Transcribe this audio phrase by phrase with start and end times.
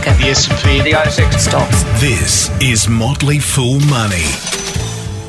[0.00, 1.82] market, the S&P, the ASX stocks.
[2.00, 4.24] This is Motley Fool Money.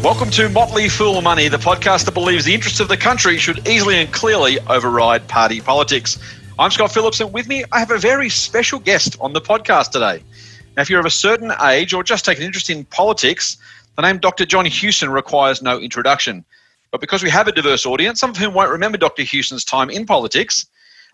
[0.02, 3.68] Welcome to Motley Fool Money, the podcast that believes the interests of the country should
[3.68, 6.20] easily and clearly override party politics.
[6.58, 9.92] I'm Scott Phillips, and with me, I have a very special guest on the podcast
[9.92, 10.24] today.
[10.78, 13.58] Now, if you're of a certain age or just take an interest in politics,
[13.98, 14.46] the name Dr.
[14.46, 16.46] John Hewson requires no introduction.
[16.92, 19.24] But because we have a diverse audience, some of whom won't remember Dr.
[19.24, 20.66] Hewson's time in politics,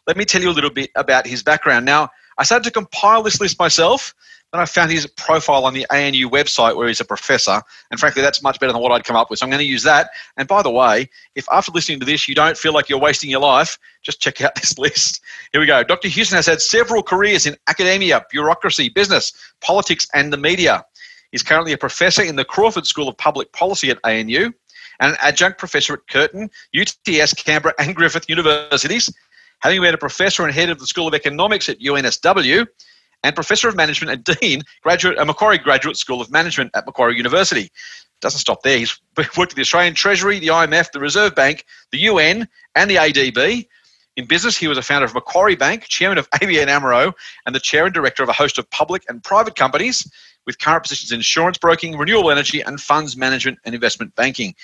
[0.05, 1.85] let me tell you a little bit about his background.
[1.85, 4.13] Now, I started to compile this list myself,
[4.53, 8.21] then I found his profile on the ANU website where he's a professor, and frankly,
[8.21, 9.39] that's much better than what I'd come up with.
[9.39, 10.11] So I'm going to use that.
[10.37, 13.29] And by the way, if after listening to this you don't feel like you're wasting
[13.29, 15.21] your life, just check out this list.
[15.51, 15.83] Here we go.
[15.83, 16.07] Dr.
[16.07, 20.85] Hewson has had several careers in academia, bureaucracy, business, politics, and the media.
[21.31, 24.51] He's currently a professor in the Crawford School of Public Policy at ANU
[24.99, 29.11] and an adjunct professor at Curtin, UTS, Canberra, and Griffith Universities
[29.59, 32.65] having been a professor and head of the School of Economics at UNSW
[33.23, 37.17] and professor of management and dean graduate at Macquarie Graduate School of Management at Macquarie
[37.17, 37.69] University.
[38.21, 38.77] Doesn't stop there.
[38.77, 42.95] He's worked at the Australian Treasury, the IMF, the Reserve Bank, the UN, and the
[42.95, 43.67] ADB.
[44.15, 47.13] In business, he was a founder of Macquarie Bank, chairman of ABN AMRO,
[47.45, 50.09] and the chair and director of a host of public and private companies
[50.47, 54.55] with current positions in insurance broking, renewable energy, and funds management and investment banking.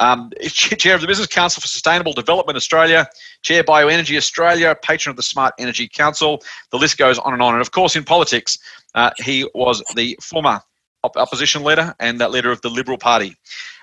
[0.00, 3.06] Um, chair of the Business Council for Sustainable Development Australia,
[3.42, 6.42] Chair Bioenergy Australia, patron of the Smart Energy Council.
[6.70, 7.52] The list goes on and on.
[7.52, 8.58] And of course, in politics,
[8.94, 10.60] uh, he was the former
[11.04, 13.36] op- opposition leader and that leader of the Liberal Party.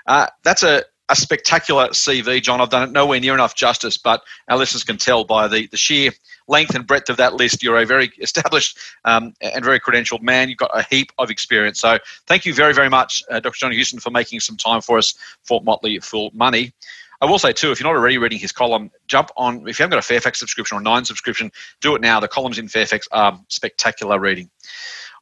[0.07, 2.59] Uh, that's a, a spectacular CV, John.
[2.61, 5.77] I've done it nowhere near enough justice, but our listeners can tell by the, the
[5.77, 6.11] sheer
[6.47, 10.49] length and breadth of that list, you're a very established um, and very credentialed man.
[10.49, 11.79] You've got a heap of experience.
[11.79, 13.57] So thank you very, very much, uh, Dr.
[13.57, 16.73] John Hewson, for making some time for us for Motley Fool Money.
[17.19, 19.67] I will say too, if you're not already reading his column, jump on.
[19.67, 22.19] If you haven't got a Fairfax subscription or Nine subscription, do it now.
[22.19, 24.51] The columns in Fairfax are spectacular reading.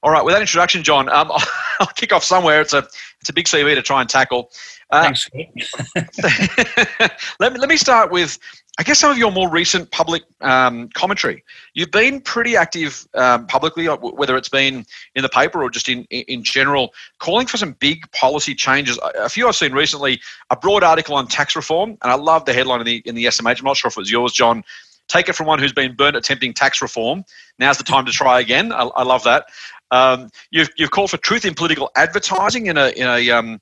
[0.06, 1.32] All right, with that introduction, John, um,
[1.80, 2.62] I'll kick off somewhere.
[2.62, 2.88] It's a
[3.22, 4.52] it's a big CV to try and tackle.
[4.92, 5.28] Uh, Thanks.
[7.40, 8.38] let me let me start with
[8.78, 11.44] I guess some of your more recent public um, commentary.
[11.74, 16.04] You've been pretty active um, publicly, whether it's been in the paper or just in,
[16.04, 19.00] in general, calling for some big policy changes.
[19.18, 20.22] A few I've seen recently,
[20.52, 23.26] a broad article on tax reform, and I love the headline in the, in the
[23.26, 23.60] SMH.
[23.60, 24.64] I'm not sure if it was yours, John.
[25.08, 27.24] Take it from one who's been burnt attempting tax reform.
[27.60, 28.72] Now's the time to try again.
[28.72, 29.48] I, I love that.
[29.92, 33.60] Um, you've, you've called for truth in political advertising in a, in a, um,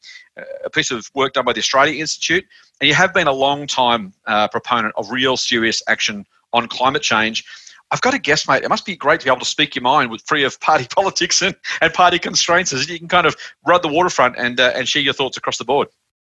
[0.66, 2.46] a piece of work done by the Australia Institute.
[2.82, 7.02] And you have been a long time uh, proponent of real serious action on climate
[7.02, 7.44] change.
[7.92, 9.84] I've got to guess, mate, it must be great to be able to speak your
[9.84, 13.36] mind with free of party politics and, and party constraints as you can kind of
[13.68, 15.88] ride the waterfront and, uh, and share your thoughts across the board.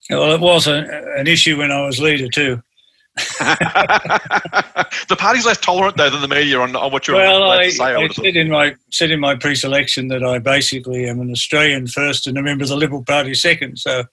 [0.10, 0.86] Well, it was a,
[1.18, 2.62] an issue when I was leader too.
[5.08, 7.64] The party's less tolerant though than the media on, on what you're well, allowed I,
[7.66, 7.84] to say.
[7.84, 11.88] I, I said in my said in my pre-selection that I basically am an Australian
[11.88, 13.80] first and a member of the Liberal Party second.
[13.80, 14.04] So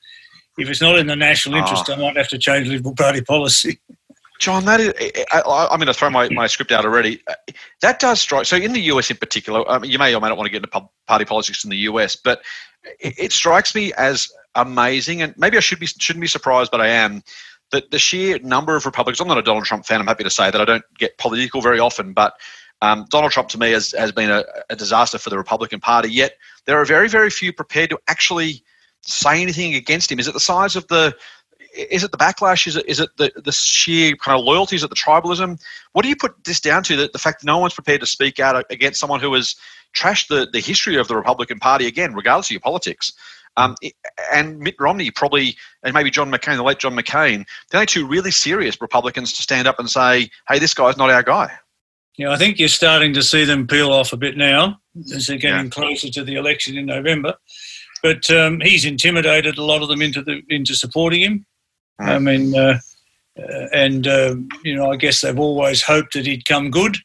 [0.57, 1.95] if it's not in the national interest, oh.
[1.95, 3.81] I might have to change Liberal Party policy.
[4.41, 4.93] John, that is,
[5.33, 7.23] I, am going to throw my, my script out already.
[7.29, 7.35] Uh,
[7.83, 8.47] that does strike.
[8.47, 10.51] So, in the US in particular, I mean, you may or may not want to
[10.51, 12.43] get into party politics in the US, but
[13.01, 16.81] it, it strikes me as amazing, and maybe I should be shouldn't be surprised, but
[16.81, 17.23] I am.
[17.75, 19.21] That the sheer number of Republicans.
[19.21, 20.01] I'm not a Donald Trump fan.
[20.01, 22.35] I'm happy to say that I don't get political very often, but
[22.81, 26.11] um, Donald Trump to me has, has been a, a disaster for the Republican Party.
[26.11, 26.37] Yet
[26.67, 28.65] there are very, very few prepared to actually
[29.07, 30.19] say anything against him?
[30.19, 31.15] Is it the size of the
[31.77, 32.67] is it the backlash?
[32.69, 34.77] Is it is it the, the sheer kind of loyalty?
[34.77, 35.61] Is it the tribalism?
[35.93, 36.97] What do you put this down to?
[36.97, 39.57] The, the fact that no one's prepared to speak out against someone who has
[39.95, 43.13] trashed the, the history of the Republican Party again, regardless of your politics.
[43.57, 43.77] Um,
[44.33, 48.07] and Mitt Romney probably, and maybe John McCain, the late John McCain, the only two
[48.07, 51.53] really serious Republicans to stand up and say, "Hey, this guy's not our guy."
[52.17, 54.79] Yeah, I think you're starting to see them peel off a bit now
[55.15, 55.71] as they're getting yeah.
[55.71, 57.35] closer to the election in November.
[58.03, 61.47] But um, he's intimidated a lot of them into the into supporting him.
[62.01, 62.09] Mm.
[62.09, 62.79] I mean, uh,
[63.39, 66.97] uh, and uh, you know, I guess they've always hoped that he'd come good.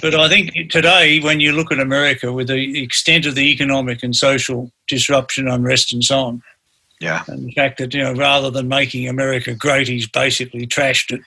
[0.00, 4.02] But I think today, when you look at America with the extent of the economic
[4.02, 6.42] and social disruption, unrest, and so on,
[7.00, 11.12] yeah, and the fact that you know, rather than making America great, he's basically trashed
[11.12, 11.20] it.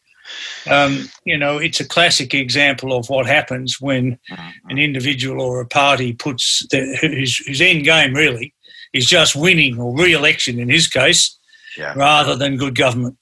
[0.70, 4.70] Um, you know, it's a classic example of what happens when mm-hmm.
[4.70, 8.54] an individual or a party puts the, whose, whose end game really
[8.94, 11.38] is just winning or re-election in his case,
[11.78, 11.94] yeah.
[11.96, 13.18] rather than good government.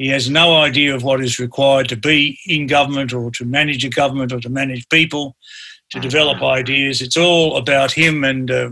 [0.00, 3.84] He has no idea of what is required to be in government or to manage
[3.84, 5.36] a government or to manage people,
[5.90, 7.02] to develop ideas.
[7.02, 8.70] It's all about him and, uh,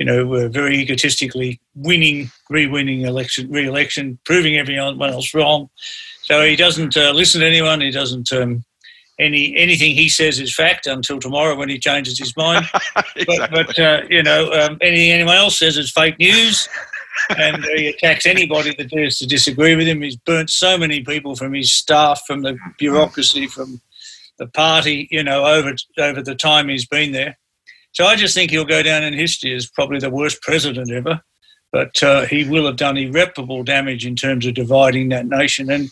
[0.00, 5.70] you know, uh, very egotistically winning, re-winning election, re-election, proving everyone else wrong.
[6.22, 7.80] So he doesn't uh, listen to anyone.
[7.80, 8.64] He doesn't um,
[9.20, 12.66] any anything he says is fact until tomorrow when he changes his mind.
[13.14, 13.24] exactly.
[13.26, 16.68] But, but uh, you know, um, anything anyone else says is fake news.
[17.36, 20.02] And he attacks anybody that dares to disagree with him.
[20.02, 23.80] He's burnt so many people from his staff, from the bureaucracy, from
[24.38, 27.36] the party, you know, over over the time he's been there.
[27.92, 31.20] So I just think he'll go down in history as probably the worst president ever.
[31.72, 35.70] But uh, he will have done irreparable damage in terms of dividing that nation.
[35.70, 35.90] And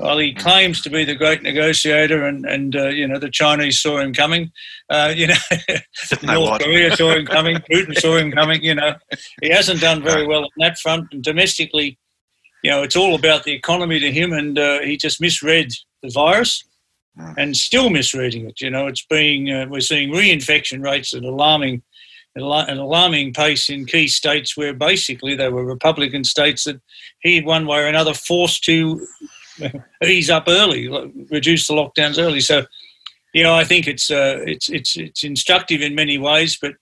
[0.00, 3.80] while he claims to be the great negotiator, and and uh, you know the Chinese
[3.80, 4.50] saw him coming,
[4.88, 5.34] uh, you know
[6.22, 6.62] North?
[6.62, 8.62] Korea saw him coming, Putin saw him coming.
[8.62, 8.94] You know
[9.42, 11.98] he hasn't done very well on that front, and domestically,
[12.64, 15.72] you know it's all about the economy to him, and uh, he just misread
[16.02, 16.64] the virus,
[17.36, 18.60] and still misreading it.
[18.60, 21.82] You know it's being uh, we're seeing reinfection rates at alarming
[22.36, 26.80] an alarming pace in key states where basically they were Republican states that
[27.22, 29.04] he, one way or another, forced to
[30.04, 30.88] ease up early,
[31.30, 32.40] reduce the lockdowns early.
[32.40, 32.64] So,
[33.32, 36.74] you know, I think it's uh, it's it's it's instructive in many ways, but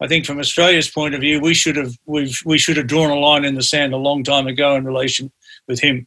[0.00, 3.10] I think from Australia's point of view, we should have we've we should have drawn
[3.10, 5.32] a line in the sand a long time ago in relation
[5.68, 6.06] with him.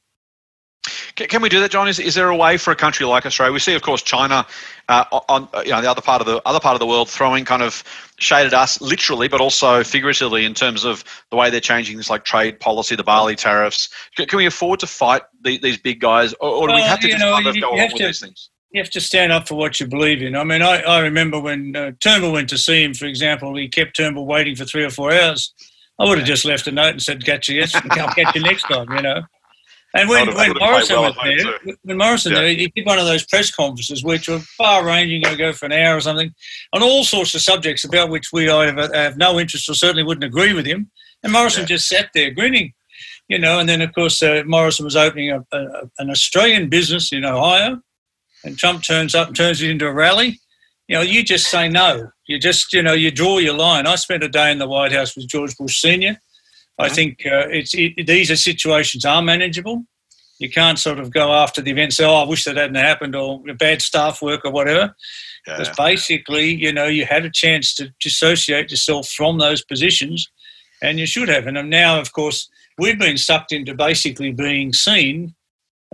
[1.16, 1.88] Can, can we do that, John?
[1.88, 3.54] Is, is there a way for a country like Australia?
[3.54, 4.46] We see, of course, China
[4.88, 7.46] uh, on you know the other part of the other part of the world throwing
[7.46, 7.84] kind of
[8.18, 12.10] shade at us, literally, but also figuratively in terms of the way they're changing things
[12.10, 13.90] like trade policy, the barley tariffs.
[14.16, 17.00] Can, can we afford to fight the, these big guys, or, or do we have
[17.02, 18.50] to just know, kind of go along with to- these things?
[18.72, 20.36] You have to stand up for what you believe in.
[20.36, 23.68] I mean, I, I remember when uh, Turnbull went to see him, for example, he
[23.68, 25.52] kept Turnbull waiting for three or four hours.
[25.98, 28.44] I would have just left a note and said, "Catch you, yes, I'll catch you
[28.44, 29.24] next time," you know.
[29.96, 31.16] And when, when that would've played Morrison well was
[31.66, 32.42] there, when Morrison Yeah.
[32.42, 35.66] there, he did one of those press conferences which were far-ranging, you know, go for
[35.66, 36.32] an hour or something,
[36.74, 40.24] on all sorts of subjects about which we either have no interest or certainly wouldn't
[40.24, 40.92] agree with him.
[41.24, 41.68] And Morrison Yeah.
[41.76, 42.74] just sat there grinning,
[43.28, 43.58] you know.
[43.60, 47.82] And then, of course, uh, Morrison was opening a, a, an Australian business in Ohio,
[48.44, 50.40] and Trump turns up and turns it into a rally.
[50.88, 52.12] You know, you just say no.
[52.28, 53.88] You just, you know, you draw your line.
[53.88, 56.22] I spent a day in the White House with George Bush Senior.
[56.80, 59.84] I think uh, it's it, these are situations are manageable.
[60.40, 62.76] You can't sort of go after the event and say, "Oh, I wish that hadn't
[62.76, 64.96] happened," or bad staff work or whatever.
[65.46, 65.58] Yeah.
[65.58, 70.28] Because basically, you know, you had a chance to dissociate yourself from those positions,
[70.82, 71.48] and you should have.
[71.48, 75.36] And now, of course, we've been sucked into basically being seen,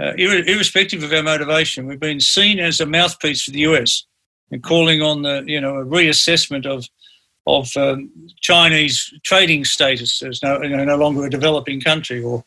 [0.02, 4.06] uh, ir- irrespective of our motivation, we've been seen as a mouthpiece for the US
[4.52, 6.88] and calling on the, you know, a reassessment of
[7.48, 8.10] of um,
[8.42, 12.44] Chinese trading status as no, you know, no longer a developing country, or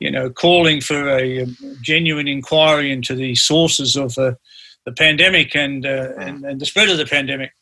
[0.00, 4.32] you know, calling for a, um, genuine inquiry into the sources of uh,
[4.84, 7.52] the pandemic and, uh, and and the spread of the pandemic.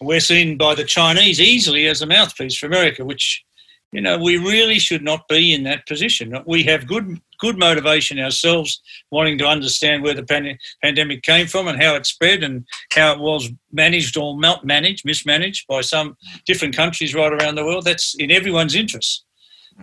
[0.00, 3.44] We're seen by the Chinese easily as a mouthpiece for America, which
[3.92, 6.36] you know we really should not be in that position.
[6.46, 11.66] We have good good motivation ourselves, wanting to understand where the pan- pandemic came from
[11.68, 16.16] and how it spread and how it was managed or not managed, mismanaged by some
[16.46, 17.84] different countries right around the world.
[17.84, 19.24] That's in everyone's interest.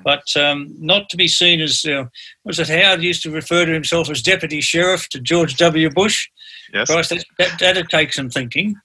[0.04, 2.06] But um, not to be seen as, uh,
[2.45, 5.89] was it Howard used to refer to himself as deputy sheriff to George W.
[5.89, 6.30] Bush?
[6.74, 6.92] Yes.
[6.92, 8.75] Christ, that, that, that'd take some thinking.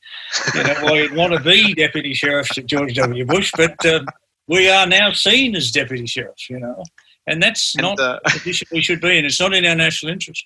[0.54, 3.26] You know, why you'd want to be deputy sheriff to George W.
[3.26, 4.06] Bush, but um,
[4.48, 6.82] we are now seen as deputy sheriffs, you know,
[7.26, 9.24] and that's And, not uh, the position we should be in.
[9.24, 10.44] It's not in our national interest.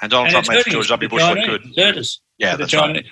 [0.00, 1.08] and Donald And Trump hurting George W.
[1.08, 1.62] Bush look good.
[1.66, 3.04] It's hurt us Yeah, that's right.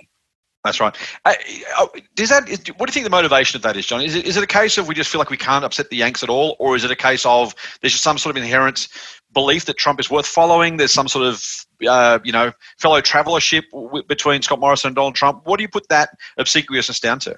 [0.64, 0.96] That's right.
[1.26, 1.34] Uh,
[1.76, 2.48] oh, does that?
[2.48, 4.00] Is, what do you think the motivation of that is, John?
[4.00, 5.96] Is it, is it a case of we just feel like we can't upset the
[5.96, 8.88] Yanks at all, or is it a case of there's just some sort of inherent
[9.34, 10.78] belief that Trump is worth following?
[10.78, 11.44] There's some sort of
[11.86, 15.42] uh, you know fellow travelership w- between Scott Morrison and Donald Trump.
[15.44, 17.36] What do you put that obsequiousness down to?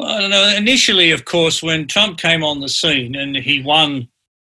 [0.00, 0.48] Well, I don't know.
[0.56, 4.08] Initially, of course, when Trump came on the scene and he won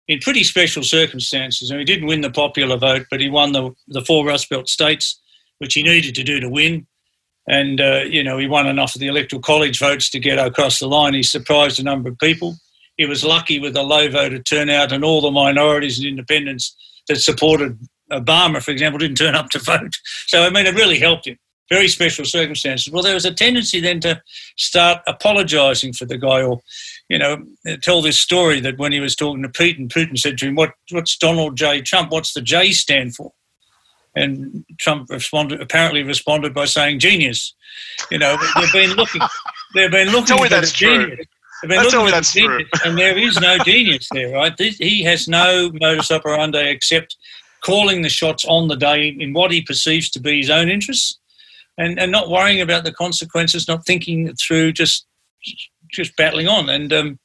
[0.06, 3.72] in pretty special circumstances, and he didn't win the popular vote, but he won the,
[3.88, 5.20] the four Rust Belt states,
[5.58, 6.86] which he needed to do to win.
[7.48, 10.78] And, uh, you know, he won enough of the Electoral College votes to get across
[10.78, 11.14] the line.
[11.14, 12.54] He surprised a number of people.
[12.96, 16.76] He was lucky with a low voter turnout, and all the minorities and independents
[17.08, 17.80] that supported
[18.12, 19.98] Obama, for example, didn't turn up to vote.
[20.28, 21.36] So, I mean, it really helped him.
[21.72, 22.92] Very special circumstances.
[22.92, 24.20] Well, there was a tendency then to
[24.58, 26.60] start apologising for the guy or,
[27.08, 27.38] you know,
[27.82, 30.72] tell this story that when he was talking to Putin, Putin said to him, what,
[30.90, 31.80] What's Donald J.
[31.80, 32.12] Trump?
[32.12, 33.32] What's the J stand for?
[34.14, 37.54] And Trump responded, apparently responded by saying genius.
[38.10, 39.22] You know, they've been looking,
[39.74, 41.06] they've been looking Tell me for that's the true.
[41.06, 41.26] genius.
[41.64, 44.52] Looking me that's genius, and there is no genius there, right?
[44.58, 47.16] He has no modus operandi except
[47.62, 51.18] calling the shots on the day in what he perceives to be his own interests,
[51.78, 55.06] and, and not worrying about the consequences, not thinking through, just
[55.90, 56.68] just battling on.
[56.68, 57.18] And um,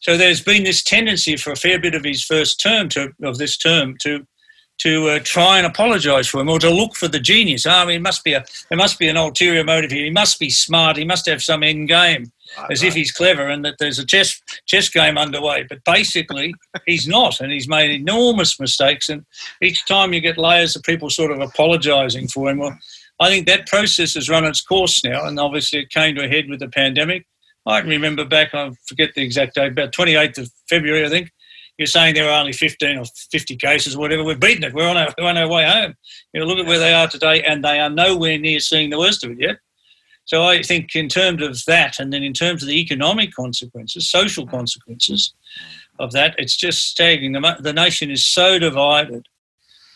[0.00, 3.38] so there's been this tendency for a fair bit of his first term to of
[3.38, 4.26] this term to
[4.78, 7.66] to uh, try and apologise for him or to look for the genius.
[7.66, 10.04] I mean, must be a there must be an ulterior motive here.
[10.04, 10.96] He must be smart.
[10.96, 12.32] He must have some end game,
[12.70, 15.64] as if he's clever and that there's a chess chess game underway.
[15.68, 16.54] But basically,
[16.86, 19.08] he's not, and he's made enormous mistakes.
[19.08, 19.24] And
[19.62, 22.76] each time you get layers of people sort of apologising for him, well,
[23.22, 26.28] I think that process has run its course now, and obviously it came to a
[26.28, 27.26] head with the pandemic.
[27.64, 31.30] I can remember back, I forget the exact date, about 28th of February, I think.
[31.78, 34.24] You're saying there are only 15 or 50 cases or whatever.
[34.24, 34.74] We've beaten it.
[34.74, 35.94] We're on our, we're on our way home.
[36.32, 38.98] You know, look at where they are today, and they are nowhere near seeing the
[38.98, 39.56] worst of it yet.
[40.24, 44.10] So I think, in terms of that, and then in terms of the economic consequences,
[44.10, 45.32] social consequences
[45.98, 47.32] of that, it's just staggering.
[47.32, 49.26] The, the nation is so divided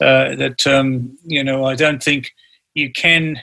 [0.00, 2.32] uh, that um, you know I don't think
[2.76, 3.42] you can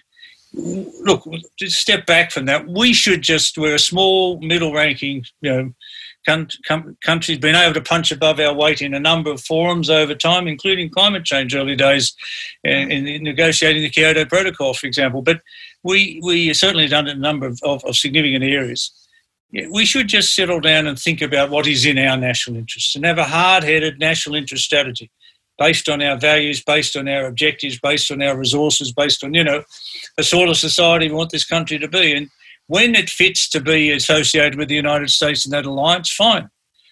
[0.53, 2.67] look, just step back from that.
[2.67, 5.73] We should just, we're a small, middle ranking, you know,
[7.03, 10.47] country's been able to punch above our weight in a number of forums over time,
[10.47, 12.15] including climate change early days
[12.65, 12.91] uh, hmm.
[12.91, 15.21] in, in negotiating the Kyoto Protocol, for example.
[15.21, 15.41] But
[15.83, 18.91] we, we certainly done a number of, of, of significant areas.
[19.69, 23.05] We should just settle down and think about what is in our national interest and
[23.05, 25.11] have a hard headed national interest strategy
[25.57, 29.43] based on our values, based on our objectives, based on our resources, based on, you
[29.43, 29.63] know,
[30.17, 32.13] the sort of society we want this country to be.
[32.13, 32.29] And
[32.67, 36.49] when it fits to be associated with the United States and that alliance, fine.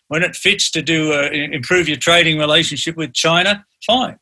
[0.09, 4.17] When it fits to do uh, improve your trading relationship with China, fine.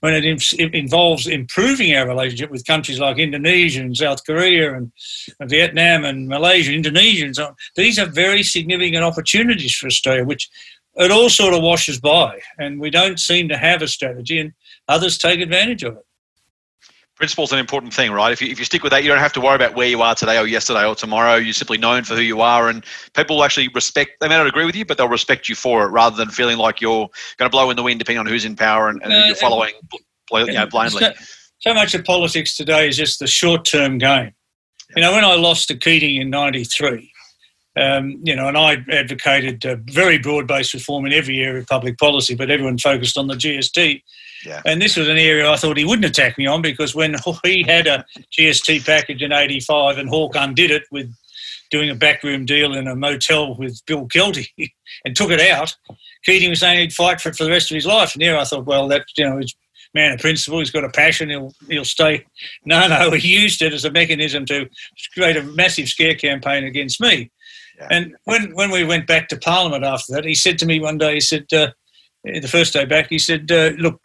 [0.00, 4.92] When it, it, involves improving our relationship with countries like Indonesia and South Korea and,
[5.40, 10.24] and Vietnam and Malaysia, Indonesia and so on, these are very significant opportunities for Australia,
[10.24, 10.48] which
[10.96, 14.52] it all sort of washes by, and we don't seem to have a strategy, and
[14.88, 16.06] others take advantage of it.
[17.16, 18.32] Principle's an important thing, right?
[18.32, 20.02] If you, if you stick with that, you don't have to worry about where you
[20.02, 21.36] are today or yesterday or tomorrow.
[21.36, 22.84] You're simply known for who you are, and
[23.14, 24.12] people will actually respect.
[24.20, 26.58] They may not agree with you, but they'll respect you for it, rather than feeling
[26.58, 29.12] like you're going to blow in the wind, depending on who's in power and, and
[29.12, 29.74] uh, you're following
[30.32, 31.00] you know, blindly.
[31.00, 31.12] So,
[31.58, 34.32] so much of politics today is just the short-term game.
[34.96, 37.11] You know, when I lost to Keating in '93,
[37.76, 41.98] um, you know, and I advocated uh, very broad-based reform in every area of public
[41.98, 44.02] policy, but everyone focused on the GST.
[44.44, 44.60] Yeah.
[44.66, 47.62] And this was an area I thought he wouldn't attack me on because when he
[47.62, 48.04] had a
[48.36, 51.12] GST package in '85 and Hawke undid it with
[51.70, 54.48] doing a backroom deal in a motel with Bill Kelty
[55.04, 55.74] and took it out,
[56.24, 58.14] Keating was saying he'd fight for it for the rest of his life.
[58.14, 59.54] And here I thought, well, that you know, he's
[59.94, 60.58] man of principle.
[60.58, 61.30] He's got a passion.
[61.30, 62.24] He'll he'll stay.
[62.64, 64.68] No, no, he used it as a mechanism to
[65.14, 67.30] create a massive scare campaign against me.
[67.90, 70.98] And when, when we went back to Parliament after that, he said to me one
[70.98, 71.70] day, he said, uh,
[72.24, 74.00] the first day back, he said, uh, look,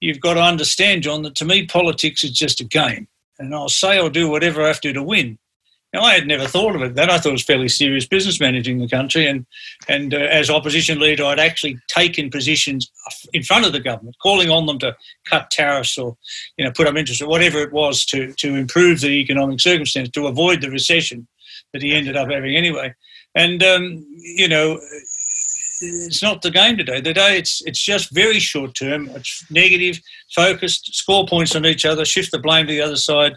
[0.00, 3.06] you've got to understand, John, that to me politics is just a game.
[3.38, 5.38] And I'll say or do whatever I have to to win.
[5.92, 7.10] Now, I had never thought of it that.
[7.10, 9.26] I thought it was fairly serious business managing the country.
[9.26, 9.44] And,
[9.88, 12.90] and uh, as opposition leader, I'd actually taken positions
[13.32, 14.96] in front of the government, calling on them to
[15.28, 16.16] cut tariffs or
[16.56, 20.10] you know, put up interest or whatever it was to, to improve the economic circumstance,
[20.10, 21.26] to avoid the recession
[21.72, 22.94] that he ended up having anyway.
[23.34, 24.80] And um, you know,
[25.80, 27.00] it's not the game today.
[27.00, 29.08] Today, it's it's just very short term.
[29.10, 30.00] It's negative,
[30.34, 33.34] focused, score points on each other, shift the blame to the other side,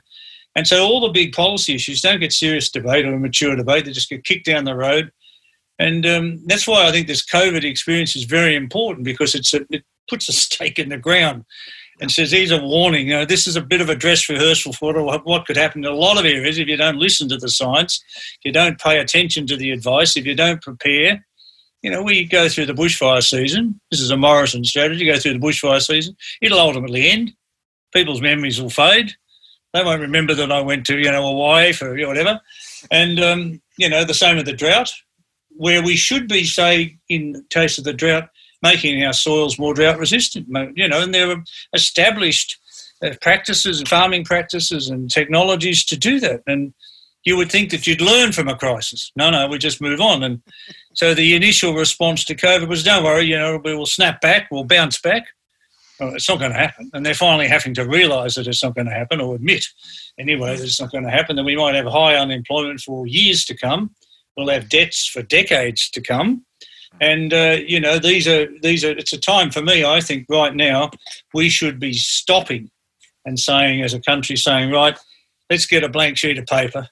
[0.55, 3.85] and so all the big policy issues don't get serious debate or mature debate.
[3.85, 5.11] They just get kicked down the road,
[5.79, 9.61] and um, that's why I think this COVID experience is very important because it's a,
[9.69, 11.45] it puts a stake in the ground
[12.03, 13.07] and says, here's a warning.
[13.07, 15.89] You know, this is a bit of a dress rehearsal for what could happen in
[15.89, 18.03] a lot of areas if you don't listen to the science,
[18.39, 21.25] if you don't pay attention to the advice, if you don't prepare.
[21.81, 23.79] You know, we go through the bushfire season.
[23.89, 25.05] This is a Morrison strategy.
[25.05, 26.17] Go through the bushfire season.
[26.41, 27.31] It'll ultimately end.
[27.93, 29.13] People's memories will fade.
[29.73, 32.41] They won't remember that I went to, you know, Hawaii for whatever.
[32.91, 34.91] And, um, you know, the same with the drought,
[35.51, 38.27] where we should be, say, in case of the drought,
[38.63, 40.47] making our soils more drought resistant.
[40.75, 41.43] You know, and there are
[41.73, 42.57] established
[43.03, 46.41] uh, practices, farming practices, and technologies to do that.
[46.47, 46.73] And
[47.25, 49.11] you would think that you'd learn from a crisis.
[49.15, 50.23] No, no, we just move on.
[50.23, 50.41] And
[50.93, 54.47] so the initial response to COVID was, "Don't worry, you know, we will snap back,
[54.49, 55.23] we'll bounce back."
[55.99, 58.73] Well, it's not going to happen, and they're finally having to realise that it's not
[58.75, 59.65] going to happen, or admit
[60.17, 61.35] anyway that it's not going to happen.
[61.35, 63.91] That we might have high unemployment for years to come.
[64.35, 66.45] We'll have debts for decades to come
[67.01, 68.91] and uh, you know, these are these are.
[68.91, 69.83] It's a time for me.
[69.83, 70.91] I think right now
[71.33, 72.69] we should be stopping
[73.25, 74.97] and saying, as a country, saying, right,
[75.49, 76.87] let's get a blank sheet of paper.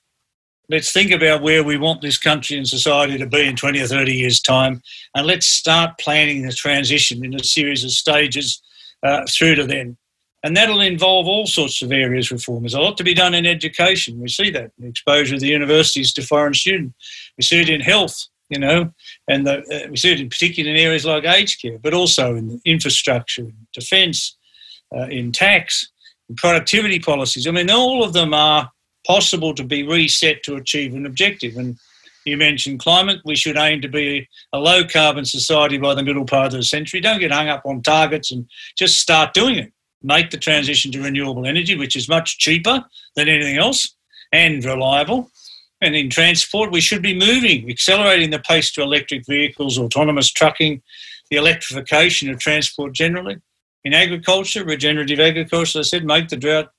[0.70, 3.88] Let's think about where we want this country and society to be in 20 or
[3.88, 4.82] 30 years' time,
[5.16, 8.62] and let's start planning the transition in a series of stages
[9.04, 9.98] uh, through to then.
[10.44, 12.64] And that'll involve all sorts of areas reform.
[12.64, 14.20] There's a lot to be done in education.
[14.20, 16.96] We see that, the exposure of the universities to foreign students.
[17.38, 18.92] We see it in health you know,
[19.30, 22.36] and the, uh, we see it in particular in areas like aged care, but also
[22.36, 24.38] in infrastructure, defence,
[24.96, 25.90] uh, in tax,
[26.30, 27.48] in productivity policies.
[27.48, 28.70] I mean, all of them are
[29.08, 31.56] possible to be reset to achieve an objective.
[31.56, 31.78] And
[32.26, 33.22] you mentioned climate.
[33.24, 36.64] We should aim to be a low carbon society by the middle part of the
[36.64, 37.00] century.
[37.00, 39.72] Don't get hung up on targets and just start doing it.
[40.04, 42.84] Make the transition to renewable energy, which is much cheaper
[43.16, 43.96] than anything else
[44.32, 45.32] and reliable.
[45.82, 50.82] And in transport, we should be moving, accelerating the pace to electric vehicles, autonomous trucking,
[51.32, 53.38] the electrification of transport generally.
[53.84, 56.70] In agriculture, regenerative agriculture, I said, make the drought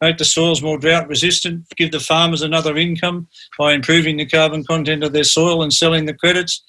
[0.00, 4.64] make the soils more drought resistant, give the farmers another income by improving the carbon
[4.64, 6.62] content of their soil and selling the credits.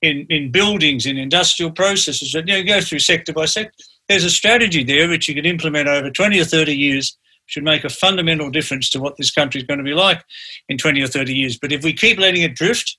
[0.00, 3.84] In, in buildings, in industrial processes, you know, go through sector by sector.
[4.08, 7.16] There's a strategy there which you could implement over 20 or 30 years,
[7.52, 10.24] should make a fundamental difference to what this country is going to be like
[10.70, 11.58] in 20 or 30 years.
[11.58, 12.96] But if we keep letting it drift,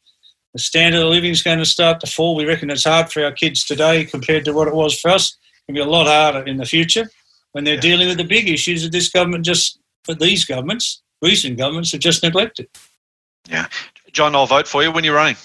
[0.54, 2.36] the standard of living is going to start to fall.
[2.36, 5.32] We reckon it's hard for our kids today compared to what it was for us.
[5.32, 7.10] It can be a lot harder in the future
[7.54, 11.58] when they're dealing with the big issues that this government just, for these governments, recent
[11.58, 12.68] governments, have just neglected.
[13.50, 13.66] Yeah.
[14.12, 15.38] John, I'll vote for you when you're running.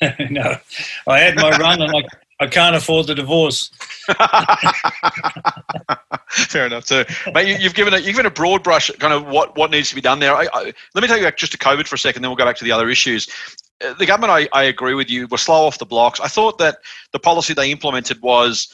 [0.30, 0.56] no,
[1.06, 2.02] I had my run and I,
[2.40, 3.70] I can't afford the divorce.
[6.30, 7.48] Fair enough too, mate.
[7.48, 9.94] You, have given a you've given a broad brush kind of what, what needs to
[9.94, 10.34] be done there.
[10.34, 12.36] I, I, let me take you back just to COVID for a second, then we'll
[12.36, 13.28] go back to the other issues.
[13.84, 16.20] Uh, the government, I, I agree with you, were slow off the blocks.
[16.20, 16.78] I thought that
[17.12, 18.72] the policy they implemented was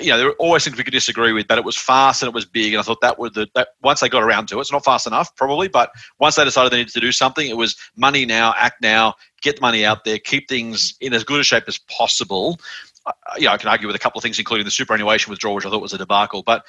[0.00, 2.28] you know, there were always things we could disagree with, but it was fast and
[2.28, 2.72] it was big.
[2.72, 4.84] And I thought that would the that once they got around to it, it's not
[4.84, 8.26] fast enough probably, but once they decided they needed to do something, it was money
[8.26, 11.64] now, act now, get the money out there, keep things in as good a shape
[11.68, 12.58] as possible.
[13.06, 15.66] Uh, yeah, I can argue with a couple of things, including the superannuation withdrawal, which
[15.66, 16.64] I thought was a debacle, but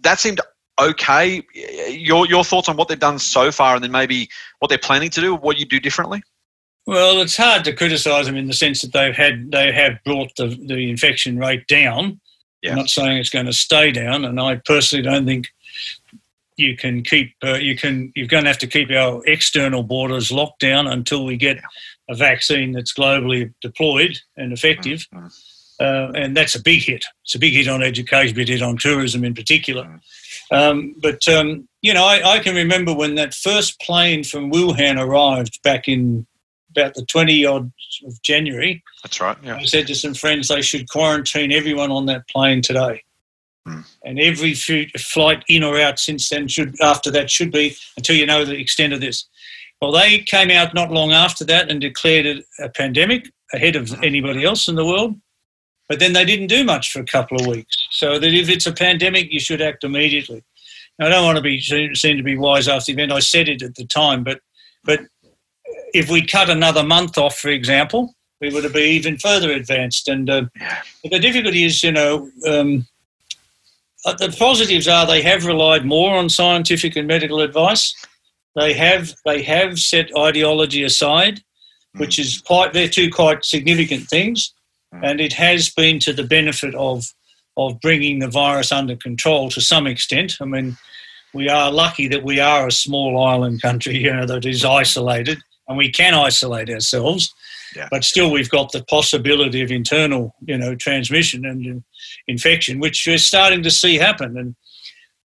[0.00, 0.40] that seemed
[0.78, 1.42] okay.
[1.88, 4.28] Your your thoughts on what they've done so far, and then maybe
[4.58, 6.22] what they're planning to do, what you do differently?
[6.86, 10.34] Well, it's hard to criticise them in the sense that they've had they have brought
[10.36, 12.20] the, the infection rate down
[12.62, 12.72] yeah.
[12.72, 15.48] I'm not saying it's going to stay down, and I personally don't think
[16.56, 20.32] you can keep uh, you can you're going to have to keep our external borders
[20.32, 21.58] locked down until we get
[22.08, 25.06] a vaccine that's globally deployed and effective.
[25.14, 25.26] Mm-hmm.
[25.80, 27.04] Uh, and that's a big hit.
[27.24, 29.84] It's a big hit on education, big hit on tourism in particular.
[29.84, 30.54] Mm-hmm.
[30.54, 34.98] Um, but um, you know, I, I, can remember when that first plane from Wuhan
[35.00, 36.26] arrived back in
[36.70, 37.72] about the 20 odd
[38.06, 38.82] of January.
[39.02, 39.36] That's right.
[39.42, 39.56] Yeah.
[39.56, 43.02] I said to some friends they should quarantine everyone on that plane today.
[43.66, 43.80] Hmm.
[44.04, 48.26] And every flight in or out since then should after that should be until you
[48.26, 49.28] know the extent of this.
[49.80, 53.90] Well, they came out not long after that and declared it a pandemic ahead of
[53.90, 54.02] hmm.
[54.02, 55.16] anybody else in the world.
[55.88, 57.76] But then they didn't do much for a couple of weeks.
[57.90, 60.44] So that if it's a pandemic, you should act immediately.
[60.98, 63.12] Now, I don't want to be seen to be wise after the event.
[63.12, 64.40] I said it at the time, but
[64.84, 65.00] but
[65.94, 70.08] if we cut another month off, for example, we would have been even further advanced.
[70.08, 70.44] And uh,
[71.04, 72.86] the difficulty is, you know, um,
[74.04, 77.94] uh, the positives are they have relied more on scientific and medical advice.
[78.56, 81.42] They have they have set ideology aside,
[81.96, 82.20] which mm.
[82.20, 84.54] is quite they're two quite significant things.
[84.94, 85.10] Mm.
[85.10, 87.04] and it has been to the benefit of
[87.58, 90.36] of bringing the virus under control to some extent.
[90.40, 90.76] I mean,
[91.34, 95.38] we are lucky that we are a small island country, you know, that is isolated
[95.66, 97.34] and we can isolate ourselves.
[97.76, 97.88] Yeah.
[97.90, 101.80] But still, we've got the possibility of internal, you know, transmission and uh,
[102.26, 104.38] infection, which we're starting to see happen.
[104.38, 104.56] And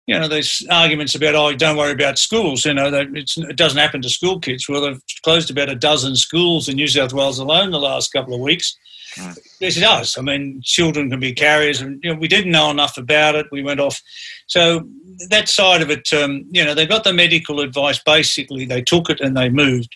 [0.09, 2.65] you know, there's arguments about, oh, don't worry about schools.
[2.65, 4.67] You know, it doesn't happen to school kids.
[4.67, 8.33] Well, they've closed about a dozen schools in New South Wales alone the last couple
[8.33, 8.75] of weeks.
[9.13, 9.37] Mm.
[9.59, 10.17] Yes, it does.
[10.17, 13.45] I mean, children can be carriers, and you know, we didn't know enough about it.
[13.51, 14.01] We went off.
[14.47, 14.87] So
[15.29, 18.01] that side of it, um, you know, they got the medical advice.
[18.03, 19.95] Basically, they took it and they moved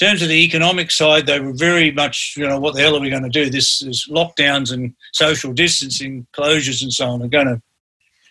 [0.00, 2.94] In terms of the economic side, they were very much, you know, what the hell
[2.94, 3.48] are we going to do?
[3.48, 7.62] This is lockdowns and social distancing, closures and so on are going to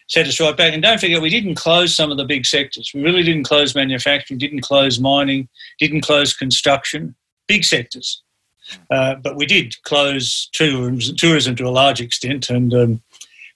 [0.09, 0.73] set us right back.
[0.73, 2.91] And don't forget, we didn't close some of the big sectors.
[2.93, 5.47] We really didn't close manufacturing, didn't close mining,
[5.79, 7.15] didn't close construction,
[7.47, 8.21] big sectors.
[8.91, 13.01] Uh, but we did close tourism, tourism to a large extent, and um,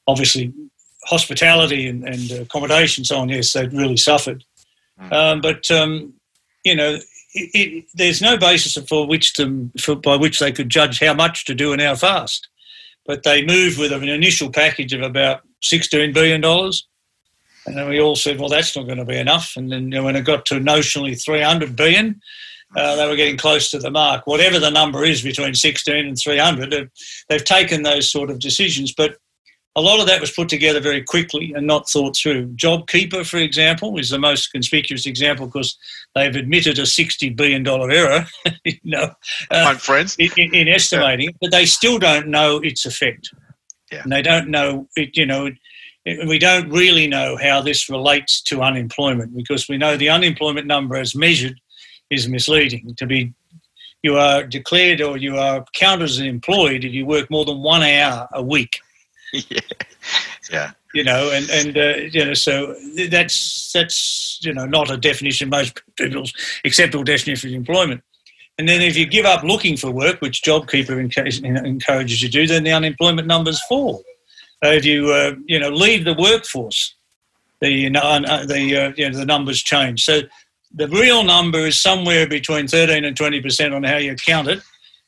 [0.08, 0.54] obviously
[1.06, 3.30] hospitality and, and accommodation, and so on.
[3.30, 4.44] Yes, they really suffered.
[5.00, 5.12] Mm.
[5.12, 6.13] Um, but um,
[6.63, 6.96] you know,
[7.34, 11.13] it, it, there's no basis for which to, for, by which they could judge how
[11.13, 12.48] much to do and how fast.
[13.06, 16.44] But they moved with an initial package of about $16 billion.
[17.66, 19.54] And then we all said, well, that's not going to be enough.
[19.56, 22.22] And then you know, when it got to notionally 300 billion,
[22.76, 24.26] uh, they were getting close to the mark.
[24.26, 26.89] Whatever the number is between 16 and 300, they've,
[27.30, 28.94] they've taken those sort of decisions.
[28.94, 29.18] But
[29.75, 32.47] a lot of that was put together very quickly and not thought through.
[32.49, 35.77] JobKeeper, for example, is the most conspicuous example because
[36.13, 38.25] they've admitted a $60 billion error,
[38.63, 39.13] you know,
[39.49, 40.15] uh, friends.
[40.19, 41.38] In, in estimating, yeah.
[41.41, 43.31] but they still don't know its effect.
[43.91, 44.01] Yeah.
[44.03, 45.49] And they don't know, it, you know,
[46.05, 50.97] we don't really know how this relates to unemployment because we know the unemployment number
[50.97, 51.59] as measured
[52.09, 52.93] is misleading.
[52.97, 53.33] To be,
[54.03, 57.81] you are declared or you are counted as employed if you work more than one
[57.83, 58.79] hour a week.
[59.50, 59.60] yeah.
[60.52, 60.72] Yeah.
[60.93, 62.76] You know, and and uh, you know, so
[63.10, 68.04] that's that's you know not a definition most people's acceptable definition of employment.
[68.60, 71.00] And then if you give up looking for work, which JobKeeper
[71.65, 74.04] encourages you to do, then the unemployment numbers fall.
[74.62, 76.93] if you uh, you know leave the workforce,
[77.60, 77.89] the you
[78.26, 80.04] uh, the uh, you know, the numbers change.
[80.04, 80.22] So
[80.76, 84.62] the real number is somewhere between 13 and 20 percent on how you count it.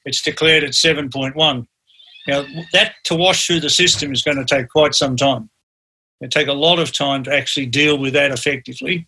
[0.06, 1.68] It's declared at 7.1.
[2.28, 5.50] Now that to wash through the system is going to take quite some time.
[6.22, 9.08] It take a lot of time to actually deal with that effectively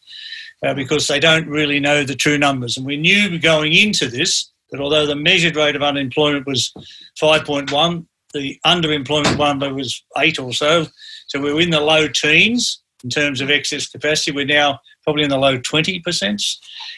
[0.63, 2.77] uh, because they don't really know the true numbers.
[2.77, 6.73] And we knew going into this that although the measured rate of unemployment was
[7.21, 10.87] 5.1, the underemployment number was 8 or so.
[11.27, 14.31] So we were in the low teens in terms of excess capacity.
[14.31, 16.57] We're now probably in the low 20%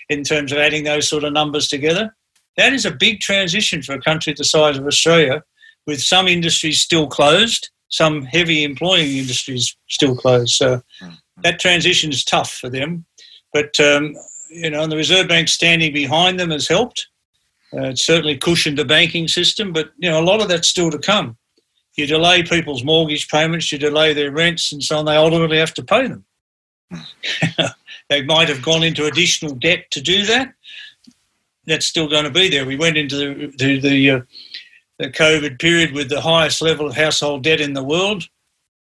[0.09, 2.15] in terms of adding those sort of numbers together.
[2.57, 5.43] That is a big transition for a country the size of Australia,
[5.89, 10.53] with some industries still closed, some heavy employing industries still closed.
[10.53, 11.09] So hmm.
[11.41, 13.05] that transition is tough for them.
[13.51, 14.13] But um,
[14.49, 17.07] you know, and the Reserve Bank standing behind them has helped.
[17.73, 20.91] Uh, it's certainly cushioned the banking system, but you know, a lot of that's still
[20.91, 21.37] to come.
[21.95, 25.05] You delay people's mortgage payments, you delay their rents, and so on.
[25.05, 26.25] They ultimately have to pay them.
[28.09, 30.53] they might have gone into additional debt to do that.
[31.65, 32.65] That's still going to be there.
[32.65, 34.21] We went into the the, the, uh,
[34.99, 38.27] the COVID period with the highest level of household debt in the world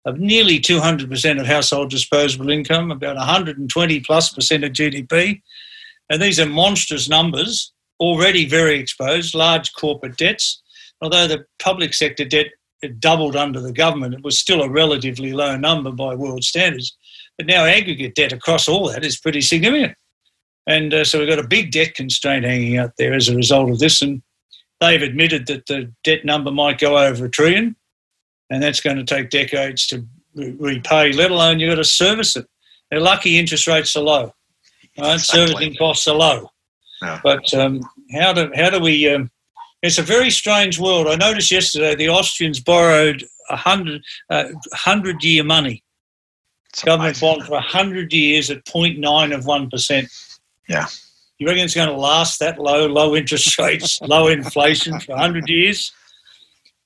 [0.05, 5.41] of nearly 200% of household disposable income, about 120 plus percent of GDP.
[6.09, 10.61] And these are monstrous numbers, already very exposed, large corporate debts.
[11.01, 12.47] Although the public sector debt
[12.99, 16.95] doubled under the government, it was still a relatively low number by world standards.
[17.37, 19.97] But now aggregate debt across all that is pretty significant.
[20.67, 23.69] And uh, so we've got a big debt constraint hanging out there as a result
[23.69, 24.01] of this.
[24.01, 24.21] And
[24.79, 27.75] they've admitted that the debt number might go over a trillion
[28.49, 32.45] and that's going to take decades to repay, let alone you've got to service it.
[32.89, 34.33] They're lucky interest rates are low.
[34.97, 35.15] Right?
[35.15, 35.47] Exactly.
[35.47, 36.49] Servicing costs are low.
[37.01, 37.19] Yeah.
[37.23, 37.81] But um,
[38.13, 39.09] how do how do we?
[39.09, 39.29] Um,
[39.81, 41.07] it's a very strange world.
[41.07, 45.83] I noticed yesterday the Austrians borrowed a hundred uh, hundred year money,
[46.69, 47.39] it's government amazing.
[47.39, 50.07] bond for hundred years at 0.9 of one percent.
[50.69, 50.87] Yeah.
[51.39, 55.47] You reckon it's going to last that low, low interest rates, low inflation for hundred
[55.49, 55.91] years?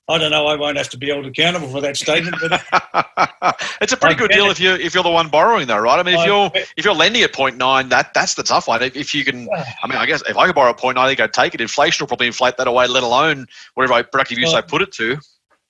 [0.10, 0.48] I don't know.
[0.48, 2.36] I won't have to be held accountable for that statement.
[2.42, 6.00] But it's a pretty good deal if you if you're the one borrowing, though, right?
[6.00, 8.82] I mean, if you're if you're lending at 0.9, that that's the tough one.
[8.82, 11.08] If, if you can, I mean, I guess if I could borrow at 0.9, I
[11.08, 11.62] think I'd take it.
[11.62, 14.92] Inflation will probably inflate that away, let alone whatever productive use well, I put it
[14.94, 15.18] to.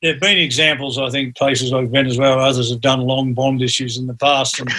[0.01, 3.97] There have been examples, I think, places like Venezuela, others have done long bond issues
[3.97, 4.71] in the past, and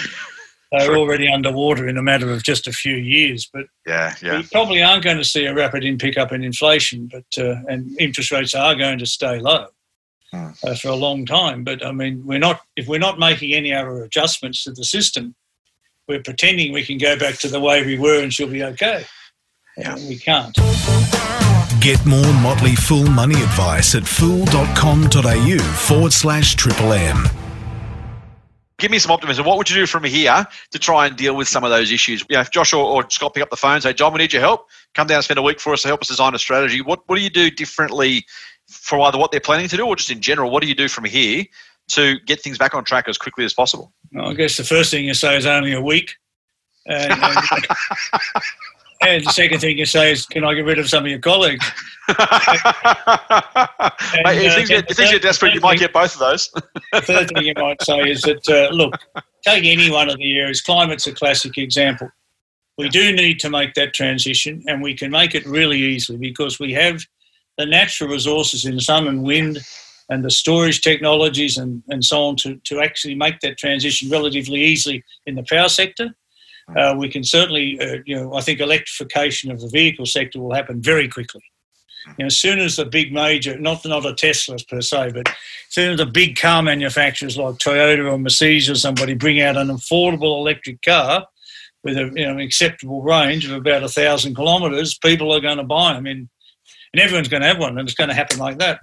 [0.71, 3.49] they're already underwater in a matter of just a few years.
[3.51, 4.37] But yeah, yeah.
[4.37, 7.99] we probably aren't going to see a rapid in pickup in inflation, but uh, and
[7.99, 9.67] interest rates are going to stay low
[10.31, 10.47] hmm.
[10.63, 11.63] uh, for a long time.
[11.63, 15.35] But I mean, we're not if we're not making any other adjustments to the system,
[16.07, 19.05] we're pretending we can go back to the way we were and she'll be okay.
[19.77, 19.95] Yeah.
[19.95, 20.55] we can't.
[21.79, 27.40] Get more Motley Fool money advice at fool.com.au forward slash triple M
[28.81, 29.45] give me some optimism.
[29.45, 32.25] What would you do from here to try and deal with some of those issues?
[32.29, 34.17] You know, if Josh or, or Scott pick up the phone and say, John, we
[34.17, 34.67] need your help.
[34.95, 36.81] Come down and spend a week for us to help us design a strategy.
[36.81, 38.25] What, what do you do differently
[38.67, 40.51] for either what they're planning to do or just in general?
[40.51, 41.45] What do you do from here
[41.89, 43.93] to get things back on track as quickly as possible?
[44.11, 46.15] Well, I guess the first thing you say is only a week.
[46.87, 47.67] And, and,
[49.01, 51.19] and the second thing you say is, can I get rid of some of your
[51.19, 51.65] colleagues?
[52.07, 52.17] and,
[54.23, 56.49] Mate, if, uh, things, get, if things get desperate, you might get both of those.
[56.93, 58.93] the third thing you might say is that, uh, look,
[59.45, 62.09] take any one of the areas, climate's a classic example.
[62.77, 66.59] We do need to make that transition, and we can make it really easily because
[66.59, 67.01] we have
[67.57, 69.59] the natural resources in sun and wind
[70.09, 74.61] and the storage technologies and, and so on to, to actually make that transition relatively
[74.61, 76.13] easily in the power sector.
[76.75, 80.53] Uh, we can certainly, uh, you know, I think electrification of the vehicle sector will
[80.53, 81.41] happen very quickly.
[82.07, 85.27] You know, as soon as the big major, not not a Tesla per se, but
[85.27, 85.35] as
[85.69, 89.67] soon as the big car manufacturers like Toyota or Mercedes or somebody bring out an
[89.67, 91.27] affordable electric car
[91.83, 95.63] with a you know acceptable range of about a thousand kilometres, people are going to
[95.63, 96.27] buy them, and
[96.93, 98.79] and everyone's going to have one, and it's going to happen like that.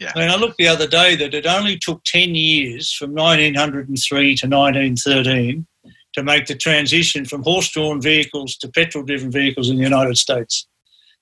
[0.00, 0.12] Yeah.
[0.16, 4.36] I mean, I looked the other day that it only took ten years from 1903
[4.36, 5.66] to 1913
[6.14, 10.66] to make the transition from horse-drawn vehicles to petrol-driven vehicles in the United States.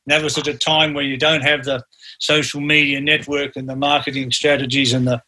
[0.07, 1.85] And that was at a time where you don't have the
[2.19, 5.23] social media network and the marketing strategies and the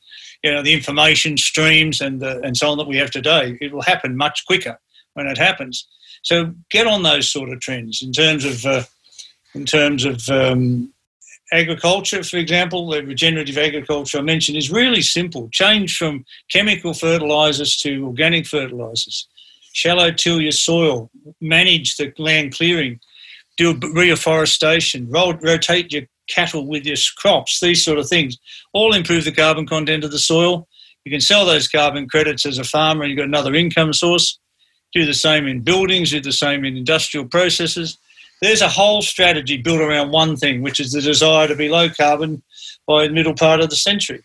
[0.44, 3.56] you know, the information streams and the, and so on that we have today.
[3.62, 4.78] It will happen much quicker
[5.14, 5.88] when it happens.
[6.22, 8.82] So get on those sort of trends in terms of uh,
[9.54, 10.92] in terms of um,
[11.52, 15.48] agriculture, for example, the regenerative agriculture I mentioned is really simple.
[15.52, 19.28] Change from chemical fertilizers to organic fertilizers.
[19.74, 21.10] Shallow till your soil,
[21.40, 23.00] manage the land clearing,
[23.56, 28.38] do reforestation, rotate your cattle with your crops, these sort of things,
[28.72, 30.68] all improve the carbon content of the soil.
[31.04, 34.38] You can sell those carbon credits as a farmer and you've got another income source.
[34.92, 37.98] Do the same in buildings, do the same in industrial processes.
[38.40, 41.88] There's a whole strategy built around one thing, which is the desire to be low
[41.90, 42.44] carbon
[42.86, 44.22] by the middle part of the century.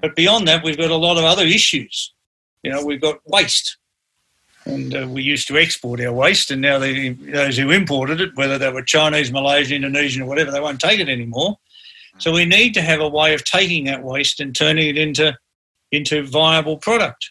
[0.00, 2.12] But beyond that, we've got a lot of other issues.
[2.62, 3.78] You know, we've got waste.
[4.66, 8.36] And uh, we used to export our waste, and now they, those who imported it,
[8.36, 11.56] whether they were Chinese, Malaysian, Indonesian, or whatever, they won't take it anymore.
[12.18, 15.36] So we need to have a way of taking that waste and turning it into
[15.92, 17.30] into viable product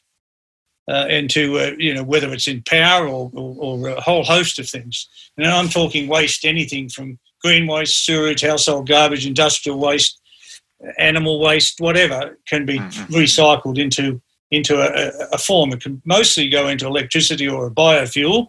[0.89, 4.59] uh, into uh, you know whether it's in power or, or, or, a whole host
[4.59, 5.07] of things.
[5.37, 10.19] And I'm talking waste, anything from green waste, sewage, household garbage, industrial waste,
[10.97, 13.13] animal waste, whatever can be mm-hmm.
[13.13, 14.21] recycled into
[14.55, 15.71] into a, a, form.
[15.73, 18.47] It can mostly go into electricity or a biofuel,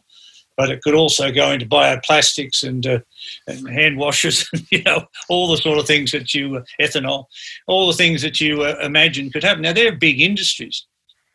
[0.57, 2.99] but it could also go into bioplastics and, uh,
[3.47, 7.27] and hand washers, you know, all the sort of things that you, uh, ethanol,
[7.66, 9.62] all the things that you uh, imagine could happen.
[9.62, 10.87] Now, they're big industries.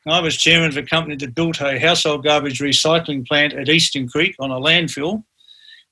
[0.08, 4.08] I was chairman of a company that built a household garbage recycling plant at Eastern
[4.08, 5.24] Creek on a landfill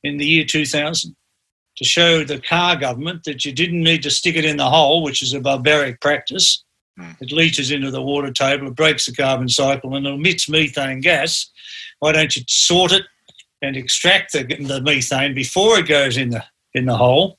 [0.04, 1.16] in the year 2000
[1.78, 5.04] to show the Carr government that you didn't need to stick it in the hole,
[5.04, 6.64] which is a barbaric practice.
[7.00, 7.22] Mm.
[7.22, 11.50] It leaches into the water table, it breaks the carbon cycle, and emits methane gas.
[12.00, 13.04] Why don't you sort it
[13.62, 17.38] and extract the, the methane before it goes in the in the hole?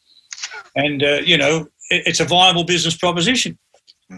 [0.75, 3.59] And uh, you know, it, it's a viable business proposition.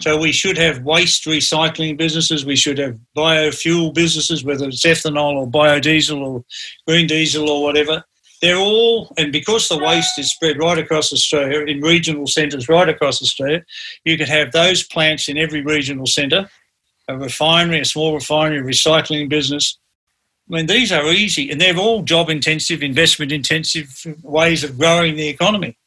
[0.00, 2.46] So we should have waste recycling businesses.
[2.46, 6.44] We should have biofuel businesses, whether it's ethanol or biodiesel or
[6.86, 8.02] green diesel or whatever.
[8.42, 12.88] They're all, and because the waste is spread right across Australia in regional centres right
[12.88, 13.64] across Australia,
[14.04, 16.50] you could have those plants in every regional centre,
[17.08, 19.78] a refinery, a small refinery, a recycling business.
[20.50, 25.14] I mean, these are easy, and they're all job intensive, investment intensive ways of growing
[25.14, 25.78] the economy.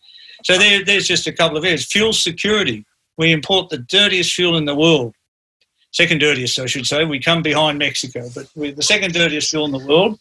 [0.45, 1.85] So there, there's just a couple of areas.
[1.85, 2.85] Fuel security
[3.17, 5.13] we import the dirtiest fuel in the world.
[5.91, 7.05] Second dirtiest, I should say.
[7.05, 10.19] We come behind Mexico, but we're the second dirtiest fuel in the world.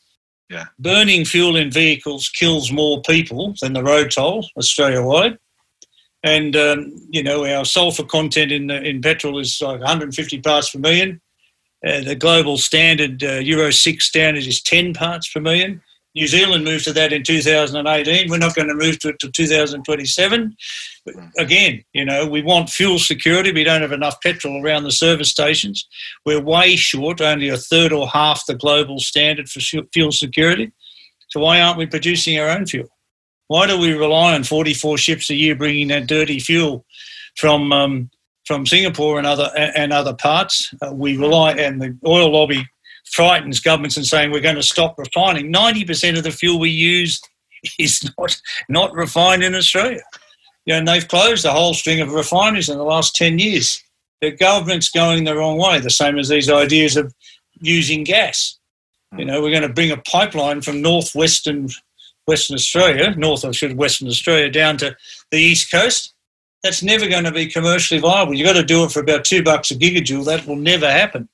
[0.51, 0.67] Yeah.
[0.79, 5.39] Burning fuel in vehicles kills more people than the road toll Australia wide.
[6.23, 10.71] And, um, you know, our sulfur content in, the, in petrol is like 150 parts
[10.71, 11.21] per million.
[11.87, 15.83] Uh, the global standard, uh, Euro 6 standard, is 10 parts per million.
[16.15, 18.31] New Zealand moved to that in 2018.
[18.31, 20.57] We're not going to move to it till 2027.
[21.05, 23.51] But again, you know, we want fuel security.
[23.51, 25.89] We don't have enough petrol around the service stations.
[26.25, 29.61] We're way short, only a third or half the global standard for
[29.93, 30.73] fuel security.
[31.31, 32.89] So why aren't we producing our own fuel?
[33.49, 36.87] Why do we rely on 44 ships a year bringing that dirty fuel
[37.37, 38.11] from um,
[38.47, 40.73] from Singapore and other and other parts?
[40.81, 42.65] Uh, we rely, and the oil lobby
[43.05, 45.53] frightens governments and saying we're going to stop refining.
[45.53, 47.21] 90% of the fuel we use
[47.79, 50.03] is not, not refined in Australia.
[50.67, 53.83] You know, and they've closed a whole string of refineries in the last 10 years.
[54.21, 57.15] The government's going the wrong way, the same as these ideas of
[57.61, 58.59] using gas.
[59.13, 59.21] Hmm.
[59.21, 61.69] You know, we're going to bring a pipeline from northwestern
[62.27, 64.97] Western Australia, north of Western Australia, down to
[65.31, 66.15] the east coast.
[66.63, 68.35] That's never going to be commercially viable.
[68.35, 70.25] You've got to do it for about two bucks a gigajoule.
[70.25, 71.29] That will never happen.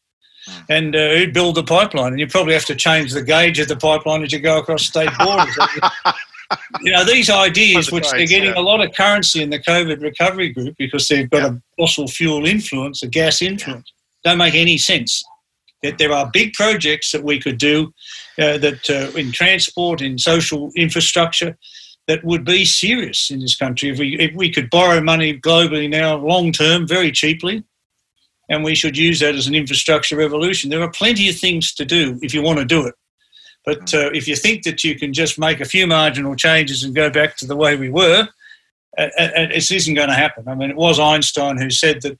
[0.48, 0.64] Mm.
[0.70, 2.12] and uh, who'd build the pipeline.
[2.12, 4.84] And you probably have to change the gauge of the pipeline as you go across
[4.84, 5.54] state borders.
[6.80, 10.48] you know, these ideas, which they're getting a lot of currency in the COVID recovery
[10.48, 11.58] group because they've got yeah.
[11.58, 13.92] a fossil fuel influence, a gas influence,
[14.24, 15.22] don't make any sense.
[15.82, 17.92] That there are big projects that we could do
[18.38, 21.56] uh, that uh, in transport, in social infrastructure,
[22.06, 25.88] that would be serious in this country if we if we could borrow money globally
[25.88, 27.62] now long term very cheaply
[28.50, 30.68] and we should use that as an infrastructure revolution.
[30.68, 32.94] There are plenty of things to do if you want to do it.
[33.64, 34.06] But mm.
[34.06, 37.08] uh, if you think that you can just make a few marginal changes and go
[37.08, 38.28] back to the way we were,
[38.98, 40.48] uh, uh, uh, it isn't going to happen.
[40.48, 42.18] I mean, it was Einstein who said that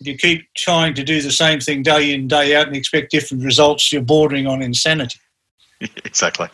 [0.00, 3.10] if you keep trying to do the same thing day in, day out and expect
[3.10, 5.18] different results, you're bordering on insanity.
[6.04, 6.48] exactly.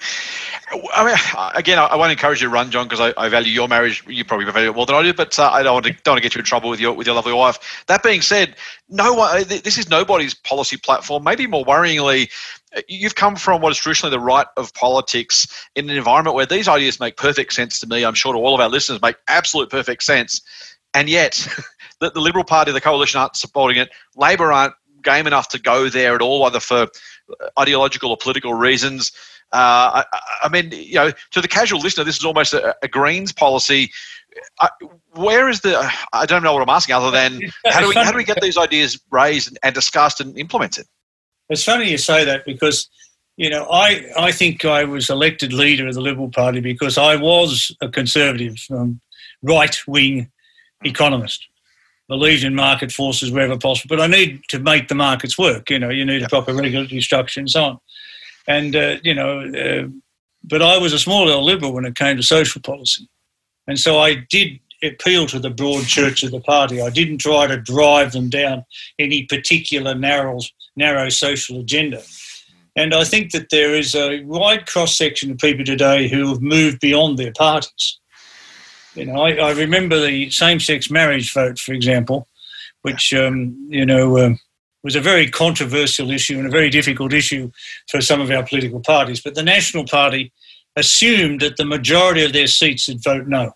[0.92, 1.16] I mean,
[1.54, 4.02] again, I won't encourage you to run, John, because I, I, value your marriage.
[4.08, 6.12] You probably value it more than I do, but uh, I don't want to don't
[6.12, 7.84] want to get you in trouble with your with your lovely wife.
[7.86, 8.56] That being said,
[8.88, 9.36] no one.
[9.36, 11.22] Uh, this is nobody's policy platform.
[11.22, 12.30] Maybe more worryingly,
[12.76, 16.46] uh, you've come from what is traditionally the right of politics in an environment where
[16.46, 18.04] these ideas make perfect sense to me.
[18.04, 20.40] I'm sure to all of our listeners make absolute perfect sense,
[20.94, 21.46] and yet
[22.00, 23.90] the, the Liberal Party, the coalition aren't supporting it.
[24.16, 26.88] Labor aren't game enough to go there at all, either for
[27.58, 29.12] ideological or political reasons.
[29.52, 32.88] Uh, I, I, mean, you know, to the casual listener, this is almost a, a
[32.88, 33.90] Greens policy.
[34.60, 34.70] I,
[35.14, 35.92] where is the?
[36.12, 38.40] I don't know what I'm asking, other than how do we how do we get
[38.40, 40.86] these ideas raised and, and discussed and implemented?
[41.50, 42.88] It's funny you say that because
[43.36, 47.16] you know I I think I was elected leader of the Liberal Party because I
[47.16, 49.02] was a conservative, um,
[49.42, 50.30] right wing
[50.82, 51.46] economist
[52.12, 53.96] believed in market forces wherever possible.
[53.96, 55.70] But I need to make the markets work.
[55.70, 57.78] You know, you need a proper regulatory structure and so on.
[58.46, 59.88] And uh, you know, uh,
[60.44, 63.08] but I was a small L liberal when it came to social policy,
[63.66, 66.82] and so I did appeal to the broad church of the party.
[66.82, 68.64] I didn't try to drive them down
[68.98, 70.40] any particular narrow
[70.76, 72.02] narrow social agenda.
[72.76, 76.42] And I think that there is a wide cross section of people today who have
[76.42, 78.00] moved beyond their parties.
[78.94, 82.28] You know, I, I remember the same-sex marriage vote, for example,
[82.82, 84.34] which um, you know uh,
[84.82, 87.50] was a very controversial issue and a very difficult issue
[87.88, 89.20] for some of our political parties.
[89.20, 90.32] But the National Party
[90.76, 93.52] assumed that the majority of their seats would vote no,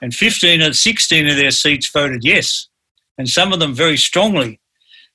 [0.00, 2.68] and 15 or 16 of their seats voted yes,
[3.18, 4.60] and some of them very strongly.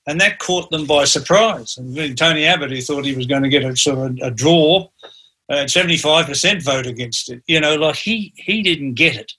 [0.08, 1.78] And that caught them by surprise.
[1.78, 4.90] And Tony Abbott, who thought he was going to get a sort of a draw,
[5.52, 7.44] uh, 75% vote against it.
[7.46, 9.34] You know, like he, he didn't get it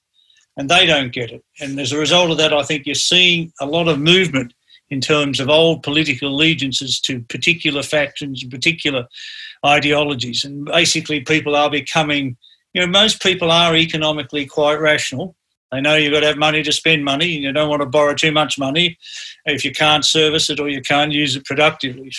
[0.57, 1.43] and they don't get it.
[1.61, 4.53] And as a result of that, I think you're seeing a lot of movement
[4.91, 9.09] in terms of old political allegiances to particular factions and particular
[9.65, 10.45] ideologies.
[10.45, 12.37] And basically, people are becoming,
[12.75, 15.35] you know, most people are economically quite rational.
[15.71, 17.89] They know you've got to have money to spend money, and you don't want to
[17.89, 18.99] borrow too much money
[19.47, 22.11] if you can't service it or you can't use it productively,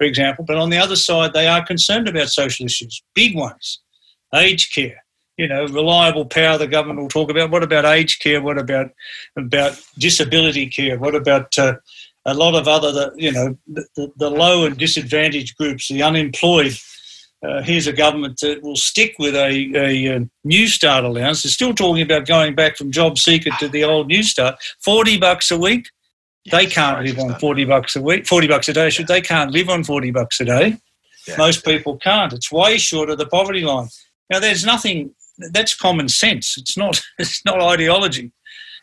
[0.00, 0.44] for, example.
[0.46, 3.80] But on the other side, they are concerned about social issues, big ones,
[4.34, 5.04] aged care,
[5.36, 7.50] you know, reliable power the government will talk about.
[7.50, 8.42] What about aged care?
[8.42, 8.90] What about
[9.36, 10.98] about disability care?
[10.98, 11.76] What about uh,
[12.24, 16.76] a lot of other, the, you know, the, the, low and disadvantaged groups, the unemployed?
[17.42, 21.42] Uh, here's a government that will stick with a, a, a Newstart allowance.
[21.42, 24.56] They're still talking about going back from job seeker to the old Newstart.
[24.84, 25.88] 40 bucks a week.
[26.50, 28.90] They can't live on 40 bucks a week, 40 bucks a day.
[28.90, 30.78] Should they can't live on 40 bucks a day?
[31.36, 32.32] Most people can't.
[32.32, 33.88] It's way short of the poverty line.
[34.30, 35.14] Now, there's nothing
[35.52, 36.56] that's common sense.
[36.56, 38.32] It's not it's not ideology.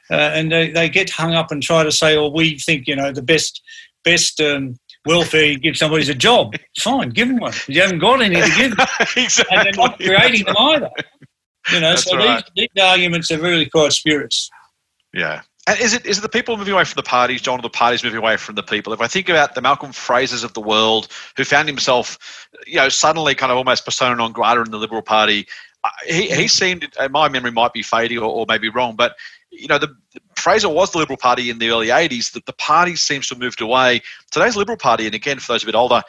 [0.10, 2.96] Uh, and they, they get hung up and try to say, "Oh, we think you
[2.96, 3.62] know the best
[4.04, 7.54] best um, welfare you give somebody a job." Fine, give them one.
[7.68, 8.88] You haven't got any to give, them.
[9.18, 9.46] exactly.
[9.58, 10.90] and they're not creating them either.
[11.74, 12.44] You know, That's so right.
[12.56, 14.50] these, these arguments are really quite spurious.
[15.14, 17.62] Yeah, and is it is it the people moving away from the parties, John, or
[17.62, 18.94] the parties moving away from the people?
[18.94, 22.18] If I think about the Malcolm Frasers of the world, who found himself,
[22.66, 25.46] you know, suddenly kind of almost persona non grata in the Liberal Party,
[25.84, 26.48] uh, he, he mm-hmm.
[26.48, 29.16] seemed, uh, my memory might be fading or, or maybe wrong, but
[29.52, 29.94] you know, the,
[30.36, 32.32] Fraser was the Liberal Party in the early 80s.
[32.34, 34.02] That the party seems to have moved away.
[34.32, 36.02] Today's Liberal Party, and again, for those a bit older,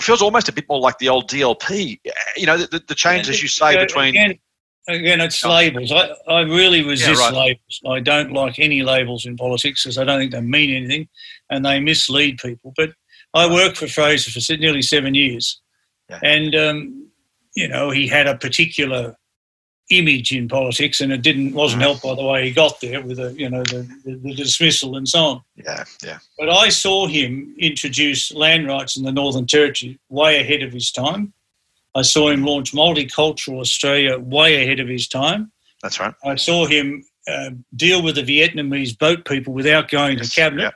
[0.00, 2.00] feels almost a bit more like the old DLP.
[2.06, 4.10] Uh, you know, the, the change, as you say, between.
[4.10, 4.38] Again,
[4.88, 5.92] again it's labels.
[5.92, 7.34] I, I really resist yeah, right.
[7.34, 7.80] labels.
[7.86, 11.08] I don't like any labels in politics because I don't think they mean anything
[11.50, 12.72] and they mislead people.
[12.76, 12.92] But
[13.34, 15.60] I worked for Fraser for nearly seven years.
[16.08, 16.20] Yeah.
[16.22, 17.10] And, um,
[17.54, 19.16] you know, he had a particular
[19.90, 23.18] image in politics, and it didn't wasn't helped by the way he got there with
[23.18, 25.42] the you know the, the, the, dismissal and so on.
[25.56, 26.18] Yeah, yeah.
[26.38, 30.90] But I saw him introduce land rights in the Northern Territory way ahead of his
[30.90, 31.32] time.
[31.94, 35.52] I saw him launch multicultural Australia way ahead of his time.
[35.82, 36.14] That's right.
[36.24, 40.62] I saw him uh, deal with the Vietnamese boat people without going yes, to cabinet.
[40.62, 40.74] Yep.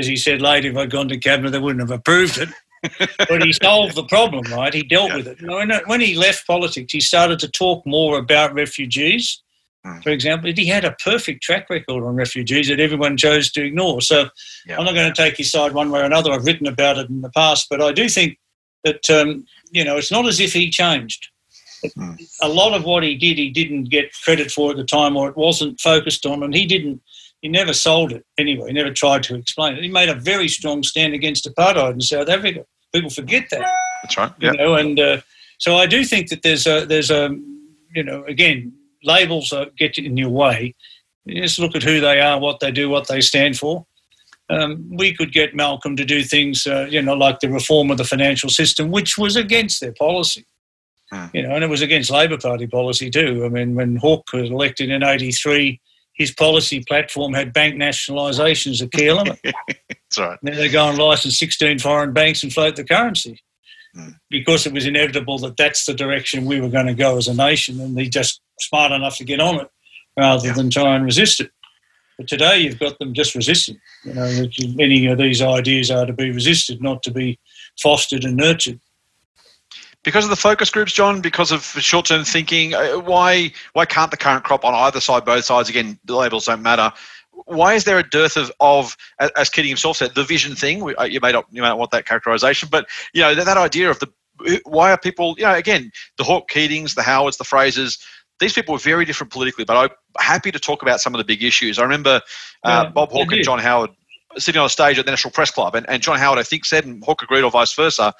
[0.00, 2.48] As he said later, if I'd gone to cabinet, they wouldn't have approved it
[3.28, 4.72] but he solved the problem, right?
[4.72, 5.16] He dealt yeah.
[5.16, 5.42] with it.
[5.42, 9.42] When, when he left politics, he started to talk more about refugees.
[9.84, 10.00] Hmm.
[10.00, 14.00] For example, he had a perfect track record on refugees that everyone chose to ignore.
[14.00, 14.28] So
[14.66, 14.78] yeah.
[14.78, 16.32] I'm not going to take his side one way or another.
[16.32, 18.38] I've written about it in the past, but I do think
[18.86, 21.28] that um, you know it's not as if he changed.
[21.84, 22.18] Mm.
[22.40, 25.28] A lot of what he did, he didn't get credit for at the time, or
[25.28, 27.02] it wasn't focused on, and he didn't.
[27.42, 28.68] He never sold it anyway.
[28.68, 29.82] He never tried to explain it.
[29.82, 32.64] He made a very strong stand against apartheid in South Africa.
[32.94, 33.70] People forget that.
[34.02, 34.32] That's right.
[34.40, 34.52] Yeah.
[34.52, 35.20] You know, and uh,
[35.58, 37.36] so I do think that there's a there's a
[37.94, 38.72] you know again
[39.04, 40.74] labels are, get in your way.
[41.24, 43.86] You just look at who they are, what they do, what they stand for.
[44.48, 47.98] Um, we could get Malcolm to do things, uh, you know, like the reform of
[47.98, 50.46] the financial system, which was against their policy.
[51.10, 51.26] Hmm.
[51.32, 53.44] You know, and it was against Labor Party policy too.
[53.44, 55.80] I mean, when Hawke was elected in '83,
[56.16, 59.38] his policy platform had bank nationalisation as a key element.
[59.44, 60.38] That's right.
[60.42, 63.40] Now they go and license 16 foreign banks and float the currency
[63.94, 64.14] mm.
[64.30, 67.34] because it was inevitable that that's the direction we were going to go as a
[67.34, 69.68] nation, and they just smart enough to get on it
[70.16, 70.54] rather yeah.
[70.54, 71.50] than try and resist it.
[72.16, 73.78] But today you've got them just resisting.
[74.04, 77.38] You know, many of these ideas are to be resisted, not to be
[77.80, 78.80] fostered and nurtured.
[80.02, 84.16] Because of the focus groups, John, because of short-term thinking, uh, why why can't the
[84.16, 86.92] current crop on either side, both sides, again, the labels don't matter.
[87.44, 88.96] Why is there a dearth of, of
[89.36, 90.94] as Keating himself said, the vision thing?
[90.98, 93.56] Uh, you may not you may not want that characterization, but you know that, that
[93.56, 94.08] idea of the
[94.64, 97.98] why are people, you know, again, the Hawke Keatings, the Howards, the Frasers,
[98.40, 101.24] these people were very different politically, but I'm happy to talk about some of the
[101.24, 101.78] big issues.
[101.78, 102.20] I remember
[102.64, 103.90] uh, yeah, Bob Hawke and John Howard
[104.38, 106.64] sitting on a stage at the National Press Club, and, and John Howard, I think,
[106.64, 108.12] said, and Hawke agreed, or vice versa,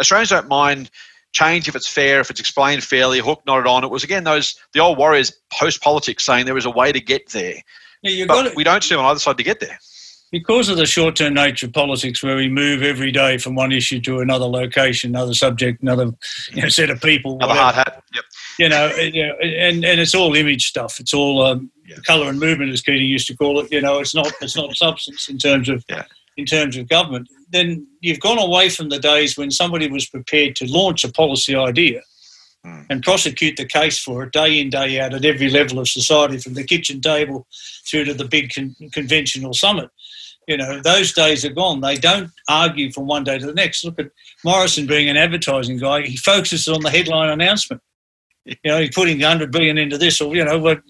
[0.00, 0.90] Australians don't mind
[1.32, 3.18] change if it's fair, if it's explained fairly.
[3.18, 3.84] Hawke nodded on.
[3.84, 7.00] It was, again, those the old warriors post politics saying there is a way to
[7.00, 7.56] get there.
[8.02, 9.78] Yeah, but we don't see on either side to get there
[10.34, 13.70] because of the short term nature of politics, where we move every day from one
[13.70, 16.10] issue to another location, another subject, another
[16.52, 17.36] you know, set of people.
[17.36, 18.02] Another hard hat.
[18.12, 18.24] Yep.
[18.58, 20.98] You know, and, and it's all image stuff.
[20.98, 21.98] It's all um, yeah.
[22.04, 23.70] colour and movement, as Keating used to call it.
[23.70, 26.02] You know, it's not it's not substance in terms of yeah.
[26.36, 27.28] in terms of government.
[27.50, 31.54] Then you've gone away from the days when somebody was prepared to launch a policy
[31.54, 32.00] idea
[32.64, 32.80] hmm.
[32.90, 36.38] and prosecute the case for it day in, day out at every level of society,
[36.38, 37.46] from the kitchen table
[37.88, 39.90] through to the big con- conventional summit.
[40.46, 41.80] You know, those days are gone.
[41.80, 43.84] They don't argue from one day to the next.
[43.84, 44.10] Look at
[44.44, 46.02] Morrison being an advertising guy.
[46.02, 47.80] He focuses on the headline announcement.
[48.44, 50.82] You know, he's putting 100 billion into this, or, you know, what,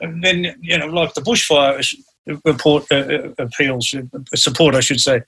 [0.00, 1.82] and then, you know, like the bushfire
[2.44, 5.22] report uh, uh, appeals, uh, support, I should say.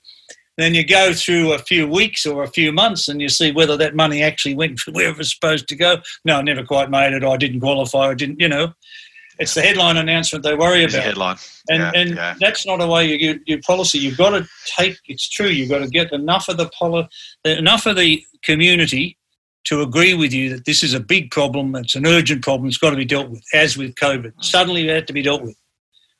[0.57, 3.77] Then you go through a few weeks or a few months and you see whether
[3.77, 5.97] that money actually went where it was supposed to go.
[6.25, 7.23] No, I never quite made it.
[7.23, 8.09] I didn't qualify.
[8.09, 8.73] I didn't, you know.
[9.39, 11.05] It's the headline announcement they worry it's about.
[11.05, 11.37] headline.
[11.69, 12.35] And, yeah, and yeah.
[12.39, 13.99] that's not a way you get your policy.
[13.99, 14.97] You've got to take.
[15.05, 15.47] It's true.
[15.47, 17.07] You've got to get enough of the poli-
[17.45, 19.17] enough of the community
[19.65, 21.75] to agree with you that this is a big problem.
[21.75, 22.67] It's an urgent problem.
[22.67, 23.43] It's got to be dealt with.
[23.53, 24.43] As with COVID, mm.
[24.43, 25.57] suddenly it had to be dealt with.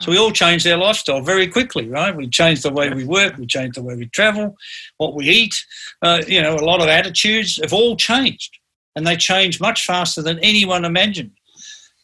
[0.02, 2.16] So we all changed our lifestyle very quickly, right?
[2.16, 4.56] We changed the way we work, we changed the way we travel,
[4.98, 5.56] what we eat.
[6.04, 8.60] Uh, you know, a lot of attitudes have all changed,
[8.96, 11.32] and they changed much faster than anyone imagined.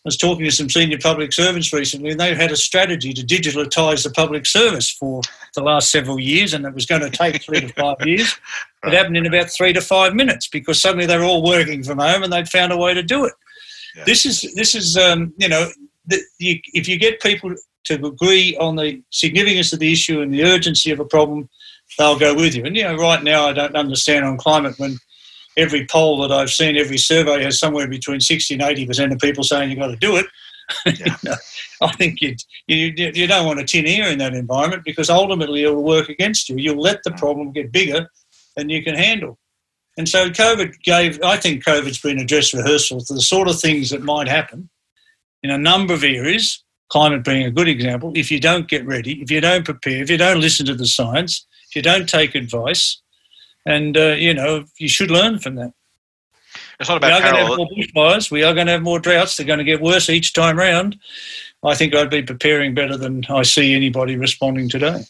[0.06, 3.22] I was talking to some senior public servants recently, and they had a strategy to
[3.22, 5.22] digitalize the public service for
[5.56, 8.36] the last several years, and it was going to take three to five years.
[8.84, 11.99] It happened in about three to five minutes because suddenly they were all working from
[11.99, 13.34] home and they'd found a way to do it.
[13.95, 14.04] Yeah.
[14.06, 15.70] This is this is um, you know
[16.08, 20.34] the, you, if you get people to agree on the significance of the issue and
[20.34, 21.49] the urgency of a problem,
[21.97, 22.66] they'll go with you.
[22.66, 24.97] And you know, right now I don't understand on climate when
[25.58, 29.43] every poll that I've seen, every survey has somewhere between 60 and 80% of people
[29.43, 30.26] saying you've got to do it.
[30.86, 30.93] Yeah.
[31.22, 31.36] you know,
[31.82, 32.36] I think you,
[32.68, 36.08] you, you don't want a tin ear in that environment because ultimately it will work
[36.08, 36.56] against you.
[36.56, 37.18] You'll let the mm.
[37.18, 38.08] problem get bigger
[38.56, 39.38] than you can handle.
[39.97, 43.60] And so COVID gave, I think COVID's been a dress rehearsal for the sort of
[43.60, 44.70] things that might happen
[45.43, 48.14] in a number of areas, climate being a good example.
[48.16, 50.88] If you don't get ready, if you don't prepare, if you don't listen to the
[50.88, 53.03] science, if you don't take advice,
[53.66, 55.74] and uh, you know you should learn from that.
[56.80, 58.32] It's not about we are going to have more bushfires.
[58.32, 59.38] We are going to have more droughts.
[59.38, 60.97] They're going to get worse each time round.
[61.64, 65.05] I think I'd be preparing better than I see anybody responding today.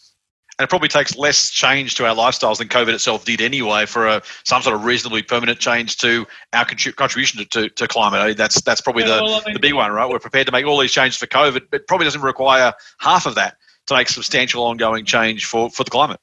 [0.59, 4.05] And it probably takes less change to our lifestyles than COVID itself did anyway for
[4.05, 8.21] a, some sort of reasonably permanent change to our contribution to, to, to climate.
[8.21, 10.07] I mean, that's that's probably yeah, the, well, I mean, the big one, right?
[10.07, 13.25] We're prepared to make all these changes for COVID, but it probably doesn't require half
[13.25, 16.19] of that to make substantial ongoing change for, for the climate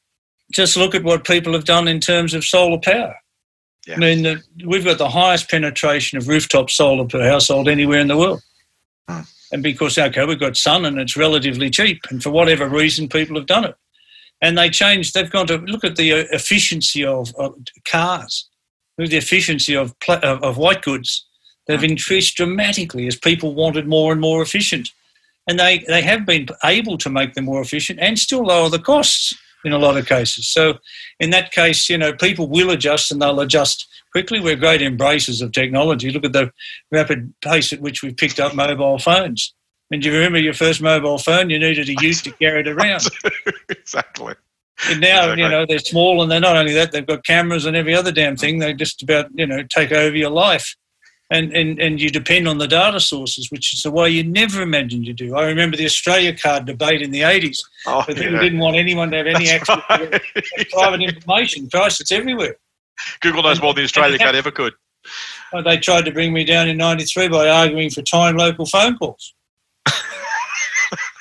[0.51, 3.17] just look at what people have done in terms of solar power.
[3.87, 3.95] Yeah.
[3.95, 8.09] I mean, the, we've got the highest penetration of rooftop solar per household anywhere in
[8.09, 8.43] the world.
[9.09, 9.21] Hmm.
[9.53, 12.03] And because, okay, we've got sun and it's relatively cheap.
[12.11, 13.75] And for whatever reason, people have done it.
[14.43, 18.49] And they changed, they've gone to look at the uh, efficiency of, of cars,
[18.97, 21.27] the efficiency of, of, of white goods.
[21.67, 21.87] They've hmm.
[21.87, 24.91] increased dramatically as people wanted more and more efficient.
[25.49, 28.79] And they, they have been able to make them more efficient and still lower the
[28.79, 29.35] costs
[29.65, 30.49] in a lot of cases.
[30.49, 30.75] So
[31.19, 34.41] in that case, you know, people will adjust and they'll adjust quickly.
[34.41, 36.11] We're great embracers of technology.
[36.11, 36.53] Look at the
[36.91, 39.55] rapid pace at which we've picked up mobile phones.
[39.91, 41.51] And do you remember your first mobile phone?
[41.51, 43.07] You needed a ute to carry it around.
[43.69, 44.35] exactly.
[44.89, 45.43] And now, exactly.
[45.43, 48.13] you know, they're small and they're not only that, they've got cameras and every other
[48.13, 48.59] damn thing.
[48.59, 50.75] They just about, you know, take over your life
[51.31, 54.63] and, and, and you depend on the data sources, which is the way you never
[54.63, 55.37] imagined you do.
[55.37, 57.59] I remember the Australia card debate in the 80s.
[57.87, 58.41] Oh, but people yeah.
[58.41, 60.23] didn't want anyone to have any That's access right.
[60.57, 61.71] to private information.
[61.71, 62.57] Christ, it's everywhere.
[63.21, 64.75] Google knows more than the Australia card ever could.
[65.65, 69.35] They tried to bring me down in 93 by arguing for time local phone calls.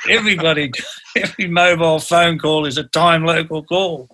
[0.10, 0.72] Everybody,
[1.16, 4.10] every mobile phone call is a time local call.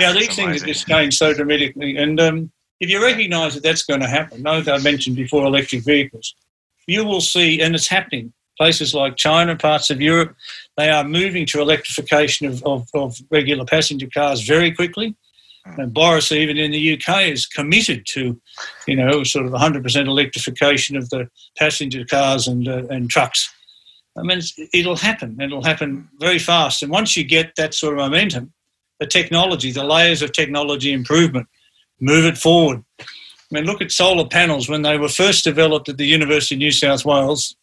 [0.00, 1.96] Now, these things have just changed so dramatically.
[1.96, 5.84] And um, if you recognise that that's going to happen, like I mentioned before, electric
[5.84, 6.34] vehicles,
[6.86, 10.34] you will see, and it's happening, places like China, parts of Europe,
[10.76, 15.14] they are moving to electrification of, of, of regular passenger cars very quickly.
[15.78, 18.40] And Boris, even in the UK, is committed to,
[18.86, 23.52] you know, sort of 100% electrification of the passenger cars and, uh, and trucks.
[24.16, 24.40] I mean,
[24.72, 25.40] it'll happen.
[25.40, 26.82] It'll happen very fast.
[26.82, 28.52] And once you get that sort of momentum,
[29.00, 31.48] the technology, the layers of technology improvement,
[32.00, 32.84] move it forward.
[33.00, 33.04] I
[33.50, 36.72] mean, look at solar panels when they were first developed at the University of New
[36.72, 37.56] South Wales.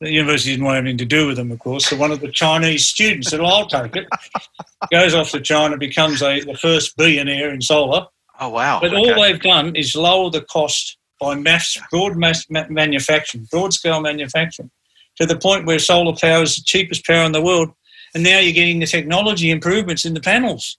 [0.00, 1.86] The university didn't want anything to do with them, of course.
[1.86, 4.06] So one of the Chinese students said, well, I'll take it.
[4.92, 8.06] Goes off to China, becomes a, the first billionaire in solar.
[8.40, 8.78] Oh, wow.
[8.80, 8.96] But okay.
[8.96, 14.70] all they've done is lower the cost by mass, broad mass manufacturing, broad scale manufacturing,
[15.16, 17.70] to the point where solar power is the cheapest power in the world.
[18.14, 20.78] And now you're getting the technology improvements in the panels.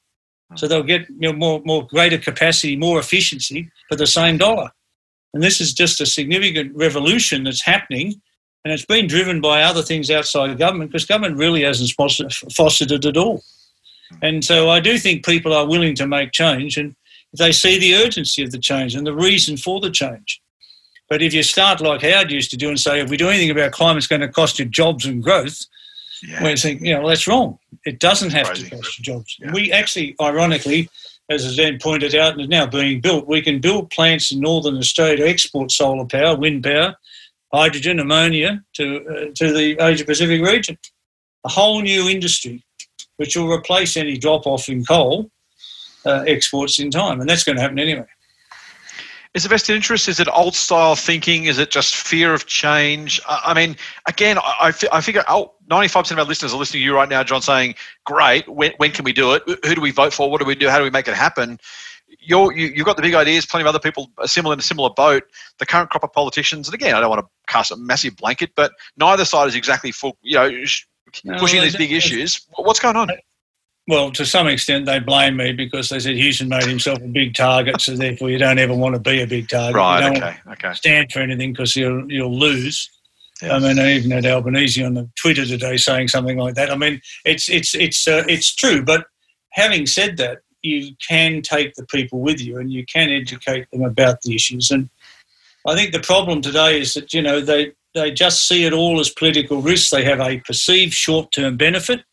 [0.55, 4.71] So they'll get you know, more, more greater capacity, more efficiency for the same dollar.
[5.33, 8.19] And this is just a significant revolution that's happening.
[8.65, 13.05] And it's been driven by other things outside government because government really hasn't fostered it
[13.05, 13.43] at all.
[14.21, 16.95] And so I do think people are willing to make change and
[17.37, 20.41] they see the urgency of the change and the reason for the change.
[21.09, 23.51] But if you start like Howard used to do and say, if we do anything
[23.51, 25.65] about climate, it's going to cost you jobs and growth,
[26.23, 26.41] yeah.
[26.41, 27.59] Where you think, you know, well, that's wrong.
[27.85, 29.37] It doesn't have to cost jobs.
[29.39, 29.51] Yeah.
[29.53, 30.89] We actually, ironically,
[31.29, 34.77] as Azan pointed out and is now being built, we can build plants in northern
[34.77, 36.95] Australia to export solar power, wind power,
[37.53, 40.77] hydrogen, ammonia to, uh, to the Asia Pacific region.
[41.45, 42.63] A whole new industry
[43.17, 45.29] which will replace any drop off in coal
[46.05, 47.19] uh, exports in time.
[47.19, 48.05] And that's going to happen anyway.
[49.35, 50.07] Is it vested interest?
[50.07, 51.45] Is it old style thinking?
[51.45, 53.21] Is it just fear of change?
[53.27, 53.75] I mean,
[54.07, 57.23] again, I, I figure oh, 95% of our listeners are listening to you right now,
[57.23, 57.75] John, saying,
[58.05, 59.43] great, when, when can we do it?
[59.45, 60.31] Who do we vote for?
[60.31, 60.67] What do we do?
[60.67, 61.59] How do we make it happen?
[62.19, 63.45] You're, you, you've got the big ideas.
[63.45, 65.23] Plenty of other people are similar in a similar boat.
[65.59, 68.53] The current crop of politicians, and again, I don't want to cast a massive blanket,
[68.55, 70.49] but neither side is exactly full, you know,
[71.37, 72.47] pushing no, these big issues.
[72.55, 73.11] What's going on?
[73.89, 77.33] Well, to some extent, they blame me because they said Hewson made himself a big
[77.33, 79.75] target, so therefore you don't ever want to be a big target.
[79.75, 80.15] Right.
[80.15, 80.37] okay.
[80.51, 80.73] Okay.
[80.73, 82.87] Stand for anything because you'll you'll lose.
[83.41, 83.51] Yes.
[83.51, 86.69] I mean, I even had Albanese on the Twitter today saying something like that.
[86.69, 88.83] I mean, it's it's it's uh, it's true.
[88.83, 89.07] But
[89.53, 93.83] having said that, you can take the people with you and you can educate them
[93.83, 94.69] about the issues.
[94.69, 94.87] And
[95.65, 98.99] I think the problem today is that you know they they just see it all
[98.99, 99.89] as political risks.
[99.89, 102.03] They have a perceived short term benefit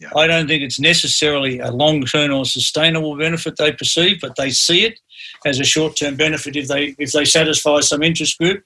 [0.00, 0.08] yeah.
[0.16, 4.50] I don't think it's necessarily a long term or sustainable benefit they perceive, but they
[4.50, 4.98] see it
[5.44, 8.64] as a short term benefit if they if they satisfy some interest group.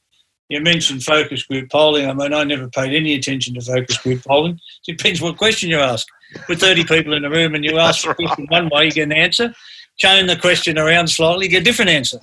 [0.48, 2.08] You mentioned focus group polling.
[2.08, 4.60] I mean, I never paid any attention to focus group polling.
[4.86, 6.06] It depends what question you ask.
[6.48, 9.12] With 30 people in the room and you ask question one way, you get an
[9.12, 9.54] answer.
[9.96, 12.18] Change the question around slightly, you get a different answer.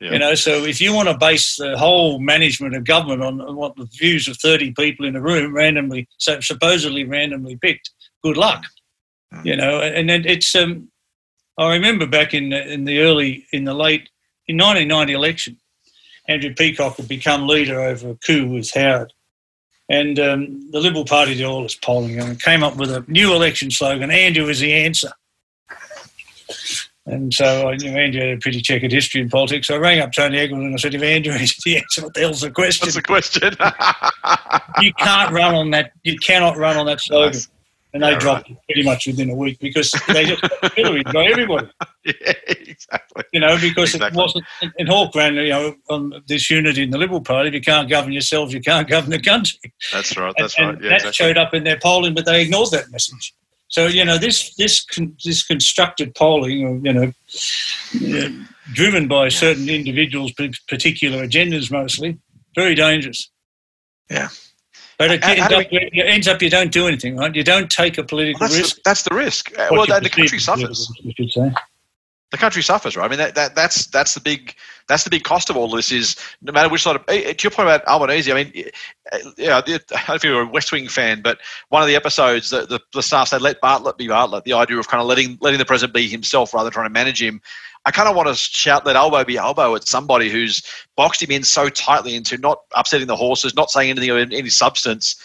[0.00, 0.12] Yeah.
[0.12, 3.54] You know, so if you want to base the whole management of government on, on
[3.54, 7.90] what the views of 30 people in a room randomly, so supposedly randomly picked,
[8.22, 8.64] good luck.
[9.32, 9.44] Mm.
[9.44, 10.88] You know, and it's um,
[11.58, 14.08] I remember back in the, in the early in the late
[14.46, 15.56] in 1990 election,
[16.28, 19.12] Andrew Peacock had become leader over a coup with Howard.
[19.88, 23.34] And um, the Liberal Party did all this polling and came up with a new
[23.34, 25.10] election slogan Andrew is the answer.
[27.04, 29.66] And so I knew Andrew had a pretty checkered history in politics.
[29.66, 32.14] So I rang up Tony Eggleton and I said, if Andrew is the answer, what
[32.14, 32.86] the hell's the question?
[32.86, 33.50] What's the question?
[34.80, 35.92] you can't run on that.
[36.04, 37.32] You cannot run on that slogan.
[37.32, 37.48] Nice
[37.92, 38.58] and they yeah, dropped right.
[38.66, 40.42] pretty much within a week because they just
[40.74, 41.68] Hillary by everybody.
[42.04, 43.22] Yeah, exactly.
[43.32, 44.18] You know, because exactly.
[44.18, 44.44] it wasn't.
[44.76, 47.46] And Hawke ran, you know, on this unity in the Liberal Party.
[47.46, 49.60] If you can't govern yourselves, you can't govern the country.
[49.92, 50.34] That's right.
[50.36, 50.82] That's and, right.
[50.82, 51.12] Yeah, that exactly.
[51.12, 53.34] showed up in their polling, but they ignored that message.
[53.68, 54.84] So you know, this this
[55.24, 57.12] this constructed polling, you know,
[58.72, 60.32] driven by certain individuals,
[60.68, 62.18] particular agendas, mostly,
[62.56, 63.30] very dangerous.
[64.10, 64.28] Yeah.
[64.98, 67.34] But it, ends, up, we, it ends, up, you don't do anything, right?
[67.34, 68.76] You don't take a political well, that's risk.
[68.76, 69.58] The, that's the risk.
[69.58, 70.92] Uh, what well, the country suffers.
[71.00, 71.52] You should say.
[72.32, 73.04] The country suffers, right?
[73.04, 74.54] I mean, that, that, that's that's the big
[74.88, 75.92] that's the big cost of all this.
[75.92, 78.32] Is no matter which side of eh, to your point about Albanese.
[78.32, 81.82] I mean, eh, yeah, I don't know if you're a West Wing fan, but one
[81.82, 84.88] of the episodes, the, the, the staff said, "Let Bartlet be Bartlet." The idea of
[84.88, 87.42] kind of letting letting the president be himself rather than trying to manage him.
[87.84, 90.62] I kind of want to shout let Albo be Albo at somebody who's
[90.96, 94.48] boxed him in so tightly into not upsetting the horses, not saying anything of any
[94.48, 95.16] substance.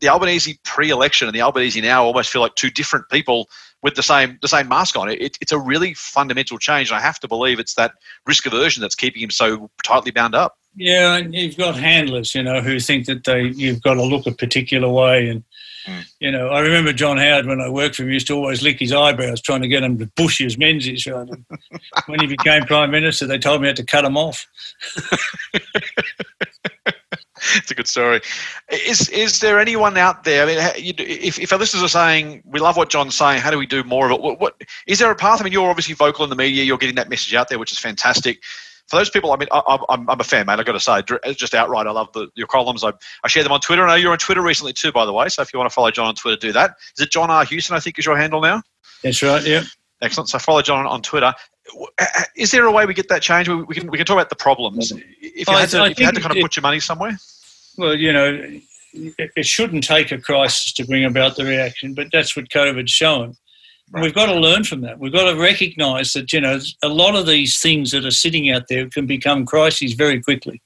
[0.00, 3.48] The Albanese pre-election and the Albanese now almost feel like two different people
[3.82, 5.08] with the same the same mask on.
[5.08, 7.92] It, it's a really fundamental change, and I have to believe it's that
[8.26, 10.56] risk aversion that's keeping him so tightly bound up.
[10.76, 14.26] Yeah, and you've got handlers, you know, who think that they you've got to look
[14.26, 15.42] a particular way, and
[15.86, 16.04] mm.
[16.20, 18.78] you know, I remember John Howard when I worked for him used to always lick
[18.78, 21.06] his eyebrows, trying to get him to bush his menzies.
[21.06, 21.28] Right?
[22.06, 24.46] when he became prime minister, they told me I had to cut him off.
[27.56, 28.20] it's a good story.
[28.70, 30.42] Is is there anyone out there?
[30.42, 33.58] I mean, if, if our listeners are saying we love what John's saying, how do
[33.58, 34.20] we do more of it?
[34.20, 35.40] What, what is there a path?
[35.40, 36.64] I mean, you're obviously vocal in the media.
[36.64, 38.42] You're getting that message out there, which is fantastic.
[38.88, 40.58] For those people, I mean, I, am I'm a fan, mate.
[40.58, 42.82] I've got to say, uh, just outright, I love the, your columns.
[42.82, 43.84] I, I share them on Twitter.
[43.84, 45.28] I know you're on Twitter recently too, by the way.
[45.28, 46.74] So if you want to follow John on Twitter, do that.
[46.98, 47.44] Is it John R.
[47.44, 47.76] Hewson?
[47.76, 48.62] I think is your handle now.
[49.04, 49.46] That's right.
[49.46, 49.62] Yeah.
[50.02, 50.28] Excellent.
[50.28, 51.34] So follow John on Twitter.
[52.36, 53.48] Is there a way we get that change?
[53.48, 54.92] We can we can talk about the problems.
[54.92, 57.18] If you, had to, if you had to kind of put your money somewhere.
[57.76, 58.60] Well, you know,
[58.92, 63.36] it shouldn't take a crisis to bring about the reaction, but that's what COVID's shown.
[63.92, 64.04] Right.
[64.04, 64.98] We've got to learn from that.
[64.98, 68.50] We've got to recognise that you know a lot of these things that are sitting
[68.50, 70.62] out there can become crises very quickly.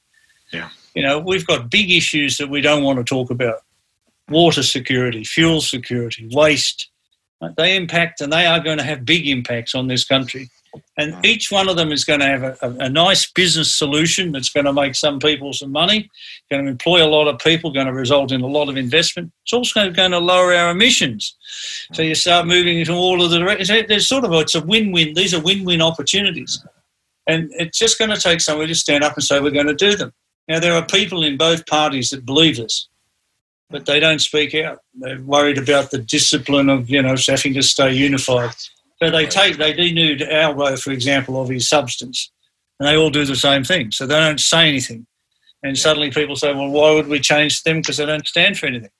[0.53, 0.69] Yeah.
[0.95, 3.61] You know, we've got big issues that we don't want to talk about:
[4.29, 6.91] water security, fuel security, waste.
[7.57, 10.49] They impact, and they are going to have big impacts on this country.
[10.97, 14.33] And each one of them is going to have a, a, a, nice business solution
[14.33, 16.11] that's going to make some people some money,
[16.51, 19.33] going to employ a lot of people, going to result in a lot of investment.
[19.45, 21.37] It's also going to lower our emissions.
[21.93, 23.69] So you start moving into all of the directions.
[23.69, 25.15] There's sort of a, it's a win-win.
[25.15, 26.65] These are win-win opportunities,
[27.27, 29.75] and it's just going to take somebody to stand up and say we're going to
[29.75, 30.13] do them.
[30.49, 32.89] Now there are people in both parties that believe this,
[33.71, 34.79] but they don't speak out.
[34.95, 38.55] They're worried about the discipline of you know having to stay unified.
[39.03, 42.31] So they take, they denude Albo, for example, of his substance,
[42.79, 43.91] and they all do the same thing.
[43.91, 45.07] So they don't say anything.
[45.63, 47.81] And suddenly people say, well, why would we change them?
[47.81, 48.91] Because they don't stand for anything.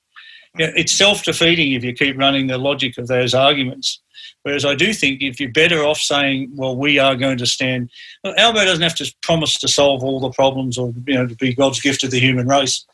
[0.57, 4.01] You know, it's self defeating if you keep running the logic of those arguments.
[4.43, 7.89] Whereas I do think if you're better off saying, well, we are going to stand,
[8.23, 11.35] well, Albo doesn't have to promise to solve all the problems or, you know, to
[11.35, 12.85] be God's gift to the human race,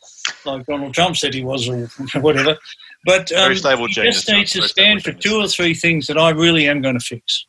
[0.44, 1.86] like Donald Trump said he was or
[2.20, 2.56] whatever.
[3.04, 6.30] But um, stable he just needs to stand for two or three things that I
[6.30, 7.46] really am going to fix.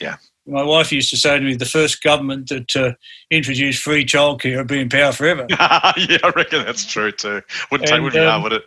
[0.00, 0.16] Yeah.
[0.46, 2.92] My wife used to say to me, the first government that uh,
[3.30, 5.46] introduced free childcare would be in power forever.
[5.50, 7.40] yeah, I reckon that's true too.
[7.70, 8.62] Wouldn't and, take would um, hard, would it?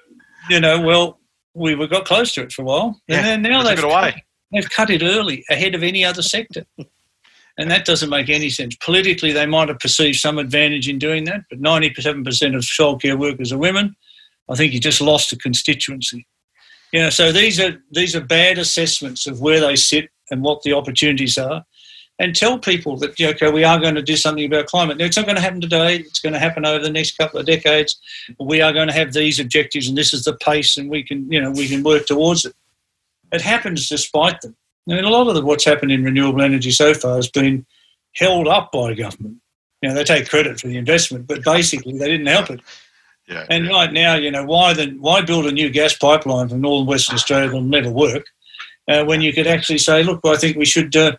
[0.49, 1.19] You know, well,
[1.53, 4.15] we got close to it for a while, and then now they've cut,
[4.51, 6.65] they've cut it early ahead of any other sector.
[7.57, 8.75] And that doesn't make any sense.
[8.75, 13.51] Politically, they might have perceived some advantage in doing that, but 97% of childcare workers
[13.51, 13.95] are women.
[14.49, 16.27] I think you just lost a constituency.
[16.93, 20.61] You know, so these are these are bad assessments of where they sit and what
[20.61, 21.65] the opportunities are,
[22.17, 24.97] and tell people that okay, we are going to do something about climate.
[24.97, 25.97] Now, it's not going to happen today.
[25.97, 27.99] It's going to happen over the next couple of decades.
[28.39, 31.29] We are going to have these objectives, and this is the pace, and we can
[31.29, 32.53] you know we can work towards it.
[33.33, 34.55] It happens despite them.
[34.89, 37.65] I mean, a lot of the, what's happened in renewable energy so far has been
[38.15, 39.37] held up by government.
[39.81, 42.61] You know, they take credit for the investment, but basically they didn't help it.
[43.27, 43.71] Yeah, and yeah.
[43.71, 47.15] right now, you know, why then why build a new gas pipeline from northern Western
[47.15, 48.25] Australia that'll never work?
[48.87, 51.11] Uh, when you could actually say, look, I think we should, uh,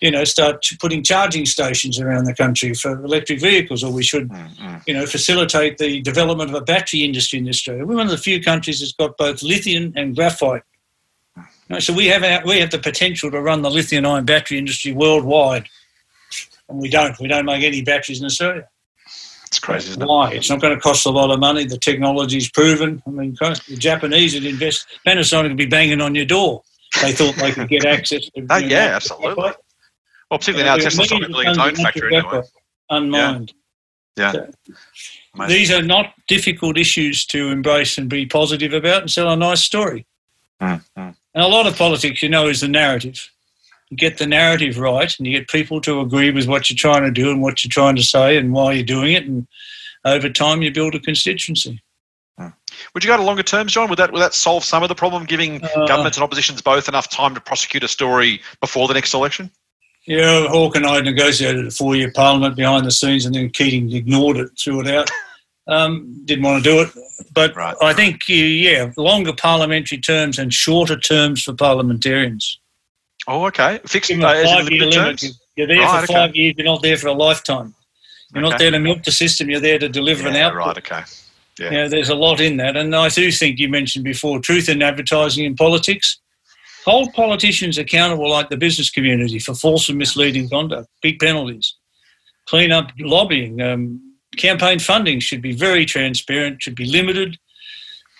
[0.00, 4.30] you know, start putting charging stations around the country for electric vehicles, or we should,
[4.30, 4.76] mm-hmm.
[4.86, 7.84] you know, facilitate the development of a battery industry in Australia.
[7.84, 10.62] We're one of the few countries that's got both lithium and graphite.
[11.78, 14.92] So we have our, we have the potential to run the lithium ion battery industry
[14.92, 15.68] worldwide,
[16.68, 17.18] and we don't.
[17.20, 18.68] We don't make any batteries in Australia.
[19.46, 20.00] It's crazy.
[20.00, 20.30] Why?
[20.30, 20.38] It?
[20.38, 21.64] It's not going to cost a lot of money.
[21.64, 23.02] The technology's proven.
[23.06, 24.86] I mean, the Japanese would invest.
[25.06, 26.62] Panasonic would be banging on your door.
[27.02, 28.46] They thought they could get access to.
[28.50, 29.52] oh, yeah, know, absolutely.
[30.30, 32.42] Well, particularly now Tesla's trying to build its own factory anyway.
[32.90, 33.52] Unmined.
[34.16, 34.32] Yeah.
[34.34, 34.74] yeah.
[35.36, 39.36] So, these are not difficult issues to embrace and be positive about and sell a
[39.36, 40.06] nice story.
[40.60, 41.16] Mm, mm.
[41.34, 43.30] And a lot of politics, you know, is the narrative
[43.90, 47.02] you get the narrative right and you get people to agree with what you're trying
[47.02, 49.24] to do and what you're trying to say and why you're doing it.
[49.24, 49.46] And
[50.04, 51.82] over time, you build a constituency.
[52.38, 52.48] Hmm.
[52.94, 53.90] Would you go to longer terms, John?
[53.90, 56.88] Would that would that solve some of the problem, giving uh, governments and oppositions both
[56.88, 59.50] enough time to prosecute a story before the next election?
[60.06, 64.38] Yeah, Hawke and I negotiated a four-year parliament behind the scenes, and then Keating ignored
[64.38, 65.10] it, threw it out.
[65.70, 66.88] Um, didn't want to do it,
[67.32, 67.76] but right.
[67.80, 72.58] I think yeah, longer parliamentary terms and shorter terms for parliamentarians.
[73.28, 73.78] Oh, okay.
[73.86, 75.22] Fixed uh, five-year limit.
[75.54, 76.38] You're there right, for five okay.
[76.40, 76.54] years.
[76.58, 77.72] You're not there for a lifetime.
[78.34, 78.50] You're okay.
[78.50, 79.48] not there to milk the system.
[79.48, 80.66] You're there to deliver yeah, an output.
[80.66, 80.78] Right.
[80.78, 81.02] Okay.
[81.60, 81.64] Yeah.
[81.66, 84.68] You know, there's a lot in that, and I do think you mentioned before truth
[84.68, 86.18] in advertising in politics.
[86.84, 90.88] Hold politicians accountable like the business community for false and misleading conduct.
[91.02, 91.76] Big penalties.
[92.48, 93.60] Clean up lobbying.
[93.60, 94.09] Um,
[94.40, 96.62] campaign funding should be very transparent.
[96.62, 97.38] Should be limited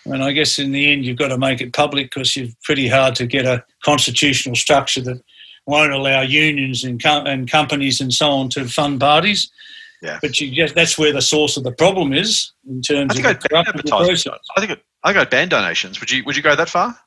[0.07, 2.89] and I guess in the end, you've got to make it public because it's pretty
[2.89, 5.23] hard to get a constitutional structure that
[5.67, 9.51] won't allow unions and, com- and companies and so on to fund parties.
[10.03, 10.19] Yeah.
[10.23, 13.27] But you just, that's where the source of the problem is in terms I think
[13.27, 14.27] of I'd process.
[14.57, 16.01] I think I I'd ban donations.
[16.01, 16.99] Would you Would you go that far?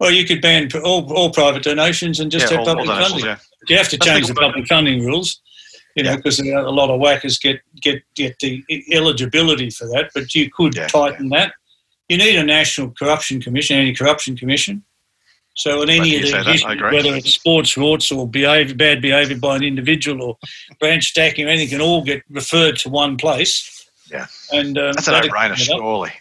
[0.00, 3.08] Well, you could ban all, all private donations and just yeah, have all, public all
[3.08, 3.26] funding.
[3.26, 3.36] Yeah.
[3.68, 5.40] You have to change the public funding rules.
[5.94, 10.10] You know, because a lot of whackers get get get the eligibility for that.
[10.14, 11.54] But you could Yeah, tighten that.
[12.08, 14.84] You need a national corruption commission, anti-corruption commission.
[15.56, 16.48] So in any of these say that.
[16.48, 20.36] I issues, whether it's sports rorts or behavior, bad behaviour by an individual or
[20.80, 23.70] branch stacking or anything, can all get referred to one place.
[24.10, 24.26] Yeah.
[24.52, 25.78] and um, That's a that'll no-brainer, clean it up.
[25.78, 26.12] surely.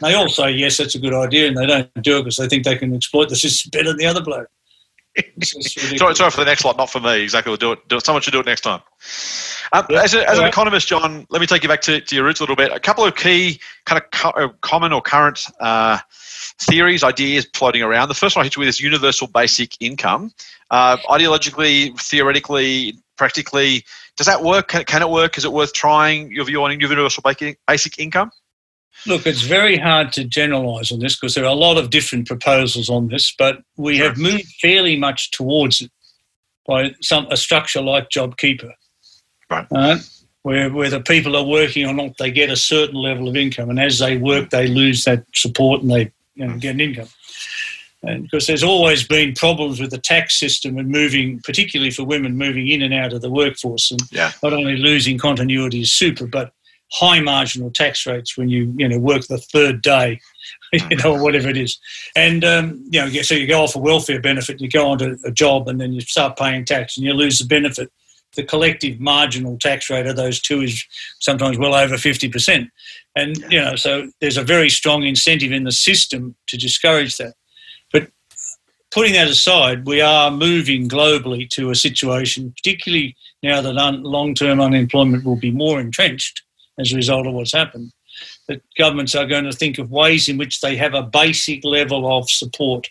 [0.00, 2.48] They all say yes, that's a good idea, and they don't do it because they
[2.48, 4.48] think they can exploit the system better than the other bloke.
[5.42, 7.22] Sorry, sorry for the next lot, not for me.
[7.22, 7.50] Exactly.
[7.50, 7.86] We'll do it.
[7.88, 8.04] Do it.
[8.04, 8.80] Someone should do it next time.
[9.72, 12.14] Um, Yeah, as, a, as an economist, John, let me take you back to, to
[12.14, 12.72] your roots a little bit.
[12.72, 15.98] A couple of key, kind of co- uh, common or current uh,
[16.62, 18.08] theories, ideas floating around.
[18.08, 20.32] The first one I hit you with is universal basic income.
[20.70, 23.84] Uh, ideologically, theoretically, practically,
[24.16, 24.68] does that work?
[24.68, 25.36] Can, can it work?
[25.36, 26.30] Is it worth trying?
[26.30, 28.30] Your view on universal basic income?
[29.06, 32.26] Look, it's very hard to generalise on this because there are a lot of different
[32.26, 35.90] proposals on this, but we have moved fairly much towards it
[36.66, 38.72] by some a structure like JobKeeper,
[39.50, 39.66] Right.
[39.70, 39.98] Uh,
[40.42, 43.70] where where the people are working or not, they get a certain level of income,
[43.70, 47.08] and as they work, they lose that support and they you know, get an income.
[48.04, 52.36] And because there's always been problems with the tax system and moving, particularly for women
[52.36, 54.32] moving in and out of the workforce, and Yeah.
[54.42, 56.52] not only losing continuity as super, but
[56.92, 60.20] high marginal tax rates when you you know work the third day,
[60.72, 61.78] you know, whatever it is.
[62.14, 65.30] And um, you know, so you go off a welfare benefit, you go onto a
[65.30, 67.90] job, and then you start paying tax, and you lose the benefit.
[68.34, 70.82] The collective marginal tax rate of those two is
[71.20, 72.68] sometimes well over fifty percent,
[73.16, 77.34] and you know, so there's a very strong incentive in the system to discourage that.
[77.92, 78.08] But
[78.90, 84.60] putting that aside, we are moving globally to a situation, particularly now that un- long-term
[84.60, 86.42] unemployment will be more entrenched
[86.78, 87.92] as a result of what's happened,
[88.48, 92.18] that governments are going to think of ways in which they have a basic level
[92.18, 92.88] of support.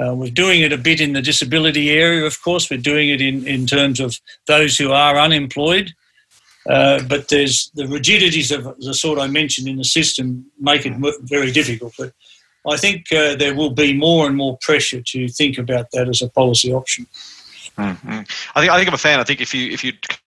[0.00, 2.70] Uh, we're doing it a bit in the disability area, of course.
[2.70, 5.92] We're doing it in, in terms of those who are unemployed.
[6.68, 10.94] Uh, but there's the rigidities of the sort I mentioned in the system make it
[11.22, 11.92] very difficult.
[11.98, 12.12] But
[12.70, 16.22] I think uh, there will be more and more pressure to think about that as
[16.22, 17.06] a policy option.
[17.76, 18.20] Mm-hmm.
[18.54, 19.18] I think I think I'm a fan.
[19.18, 19.92] I think if you if you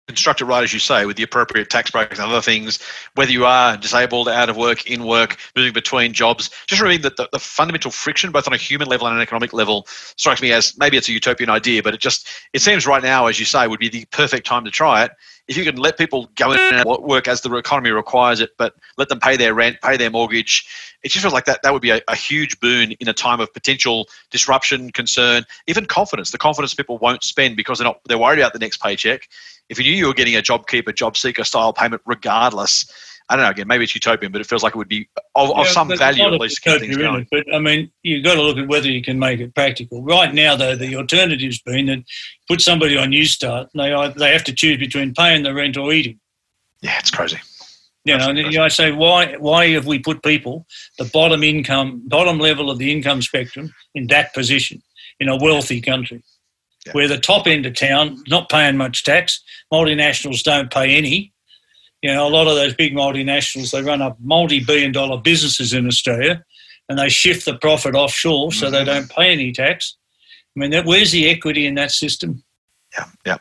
[0.07, 2.79] construct it right as you say, with the appropriate tax breaks and other things,
[3.15, 7.09] whether you are disabled, out of work, in work, moving between jobs, just removing the,
[7.11, 10.51] the, the fundamental friction, both on a human level and an economic level, strikes me
[10.51, 13.45] as maybe it's a utopian idea, but it just it seems right now, as you
[13.45, 15.11] say, would be the perfect time to try it.
[15.47, 18.75] If you can let people go in and work as the economy requires it, but
[18.97, 20.67] let them pay their rent, pay their mortgage,
[21.03, 23.39] it just feels like that that would be a, a huge boon in a time
[23.39, 26.31] of potential disruption, concern, even confidence.
[26.31, 29.29] The confidence people won't spend because they're not they're worried about the next paycheck.
[29.69, 32.85] If you knew you were getting a job keeper, job seeker style payment regardless,
[33.29, 33.51] I don't know.
[33.51, 36.23] Again, maybe it's utopian, but it feels like it would be of, of some value
[36.23, 37.21] at least to keep things going.
[37.21, 40.01] it, But I mean, you've got to look at whether you can make it practical.
[40.01, 42.03] Right now, though, the alternative's been that
[42.47, 45.75] put somebody on Newstart, and they uh, they have to choose between paying the rent
[45.75, 46.19] or eating.
[46.81, 47.39] Yeah, it's crazy.
[48.05, 48.51] You know, and Absolutely.
[48.53, 50.65] you know, I say, why why have we put people
[50.97, 54.81] the bottom income, bottom level of the income spectrum in that position
[55.19, 56.23] in a wealthy country,
[56.87, 56.93] Yeah.
[56.93, 61.33] where the top end of town not paying much tax, multinationals don't pay any.
[62.01, 65.87] You know, a lot of those big multinationals they run up multi-billion dollar businesses in
[65.87, 66.43] Australia,
[66.89, 68.85] and they shift the profit offshore so they Mhm.
[68.85, 69.95] don't pay any tax.
[70.55, 72.43] I mean, that, where's the equity in that system?
[72.97, 73.37] Yeah, yeah.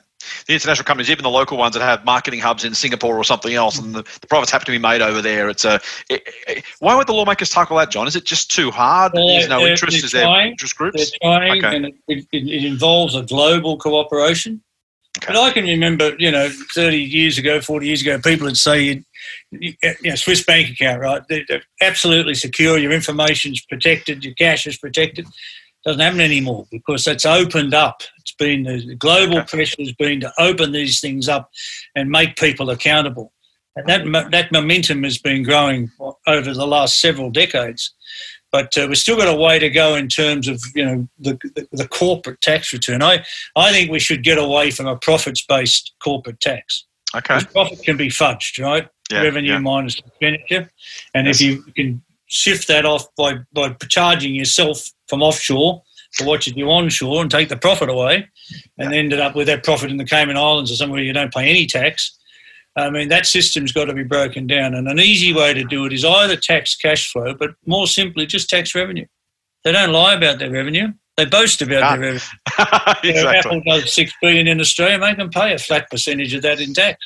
[0.46, 3.54] The international companies, even the local ones that have marketing hubs in Singapore or something
[3.54, 5.48] else, and the, the profits have to be made over there.
[5.48, 5.80] It's a.
[6.08, 8.06] It, it- why would the lawmakers tackle that, John?
[8.06, 9.12] Is it just too hard?
[9.14, 9.96] Well, There's no interest.
[9.98, 11.10] they're Is there interest They're groups?
[11.22, 11.76] trying, Okay.
[11.76, 14.62] and it, it, it involves a global cooperation.
[15.18, 15.32] Okay.
[15.32, 18.82] But I can remember, you know, 30 years ago, 40 years ago, people would say,
[18.82, 19.04] you,
[19.50, 21.22] you, you know, Swiss bank account, right?
[21.28, 22.76] They're, they're absolutely secure.
[22.78, 24.24] Your information's protected.
[24.24, 25.26] Your cash is protected.
[25.86, 28.02] Doesn't happen anymore because that's opened up.
[28.18, 31.48] It's been the global pressure has been to open these things up
[31.94, 33.32] and make people accountable.
[33.76, 35.88] And that that momentum has been growing
[36.26, 37.94] over the last several decades.
[38.50, 41.38] But uh, we've still got a way to go in terms of you know the,
[41.54, 43.00] the, the corporate tax return.
[43.00, 43.24] I,
[43.54, 46.84] I think we should get away from a profits based corporate tax.
[47.14, 47.38] Okay.
[47.52, 48.88] Profit can be fudged, right?
[49.10, 49.58] Yeah, Revenue yeah.
[49.58, 50.68] minus expenditure.
[51.14, 51.40] And Yes.
[51.40, 56.52] if you can shift that off by, by charging yourself from offshore for what you
[56.52, 58.28] do onshore and take the profit away
[58.78, 61.48] and ended up with that profit in the Cayman Islands or somewhere you don't pay
[61.48, 62.16] any tax.
[62.76, 64.74] I mean, that system's got to be broken down.
[64.74, 68.26] And an easy way to do it is either tax cash flow, but more simply,
[68.26, 69.06] just tax revenue.
[69.64, 70.88] They don't lie about their revenue.
[71.16, 72.20] They boast about Ah, their revenue.
[73.04, 73.38] Exactly.
[73.38, 74.98] Apple does six billion in Australia.
[74.98, 76.98] Make them pay a flat percentage of that in tax,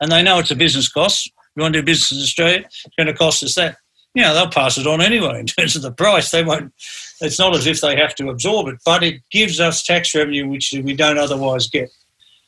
[0.00, 1.30] and they know it's a business cost.
[1.54, 3.76] You want to do business in Australia, it's going to cost us that.
[4.14, 6.30] You know, they'll pass it on anyway in terms of the price.
[6.30, 6.72] They won't.
[7.20, 10.48] It's not as if they have to absorb it, but it gives us tax revenue
[10.48, 11.90] which we don't otherwise get.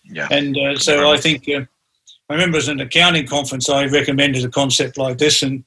[0.04, 0.28] Yeah.
[0.30, 1.60] And uh, so I think, uh,
[2.28, 5.64] I remember as an accounting conference, I recommended a concept like this, and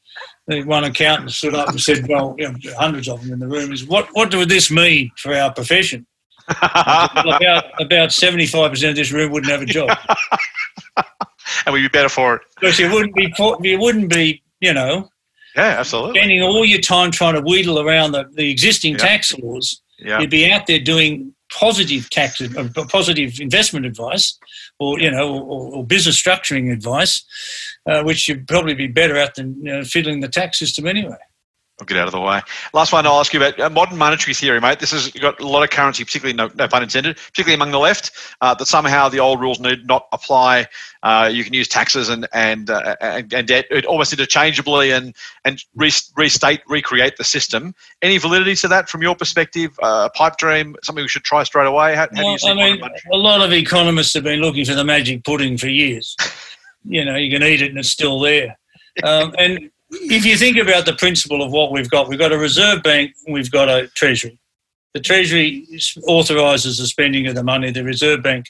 [0.47, 3.71] one accountant stood up and said, "Well, you know, hundreds of them in the room
[3.71, 6.05] is what what does this mean for our profession?"
[6.61, 9.89] about about seventy five percent of this room wouldn't have a job,
[11.65, 15.09] and we'd be better for it because you wouldn't be you wouldn't be you know
[15.55, 18.97] yeah absolutely spending all your time trying to wheedle around the, the existing yeah.
[18.99, 19.81] tax laws.
[19.99, 20.19] Yeah.
[20.19, 24.37] You'd be out there doing positive tax, uh, positive investment advice,
[24.79, 27.23] or you know, or, or business structuring advice,
[27.89, 31.17] uh, which you'd probably be better at than you know, fiddling the tax system anyway.
[31.79, 32.39] I'll get out of the way.
[32.73, 34.79] Last one I'll ask you about uh, modern monetary theory, mate.
[34.79, 37.79] This has got a lot of currency, particularly, no, no pun intended, particularly among the
[37.79, 38.11] left,
[38.41, 40.67] uh, that somehow the old rules need not apply.
[41.01, 45.15] Uh, you can use taxes and and, uh, and, and debt almost interchangeably and
[45.45, 47.73] and restate, recreate the system.
[48.03, 49.71] Any validity to that from your perspective?
[49.81, 51.95] Uh, pipe dream, something we should try straight away?
[51.95, 55.23] How, how well, I mean, a lot of economists have been looking for the magic
[55.23, 56.15] pudding for years.
[56.85, 58.57] you know, you can eat it and it's still there.
[59.03, 62.37] Um, and if you think about the principle of what we've got, we've got a
[62.37, 64.39] reserve bank, we've got a treasury.
[64.93, 65.65] The treasury
[66.07, 67.71] authorises the spending of the money.
[67.71, 68.45] The reserve bank,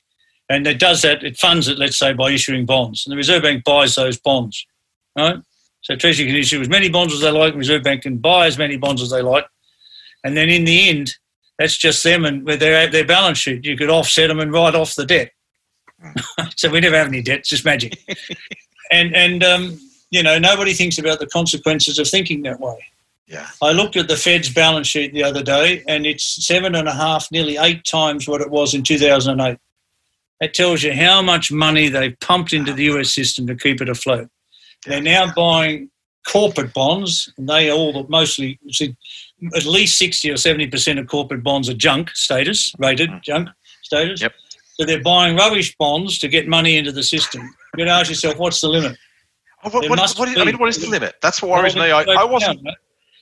[0.50, 1.24] and it does that.
[1.24, 4.66] It funds it, let's say, by issuing bonds, and the reserve bank buys those bonds,
[5.18, 5.38] right?
[5.82, 7.56] So treasury can issue as many bonds as they like.
[7.56, 9.46] Reserve bank can buy as many bonds as they like,
[10.24, 11.16] and then in the end,
[11.58, 13.66] that's just them and their their balance sheet.
[13.66, 15.32] You could offset them and write off the debt.
[16.58, 17.40] so we never have any debt.
[17.40, 17.98] It's just magic.
[18.92, 19.80] and and um,
[20.14, 22.78] you know, nobody thinks about the consequences of thinking that way.
[23.26, 23.48] Yeah.
[23.64, 26.94] I looked at the Fed's balance sheet the other day, and it's seven and a
[26.94, 29.58] half, nearly eight times what it was in 2008.
[30.40, 33.90] That tells you how much money they've pumped into the US system to keep it
[33.90, 34.30] afloat.
[34.86, 35.90] They're now buying
[36.28, 38.60] corporate bonds, and they are all mostly,
[39.56, 43.24] at least 60 or 70% of corporate bonds are junk status, rated mm.
[43.24, 43.50] junk
[43.82, 44.22] status.
[44.22, 44.34] Yep.
[44.80, 47.50] So they're buying rubbish bonds to get money into the system.
[47.78, 48.96] You ask yourself, what's the limit?
[49.64, 51.16] What, what, what is, I mean, what is the limit?
[51.22, 51.92] That's what worries me.
[51.92, 52.64] I, I wasn't.
[52.64, 52.76] Down,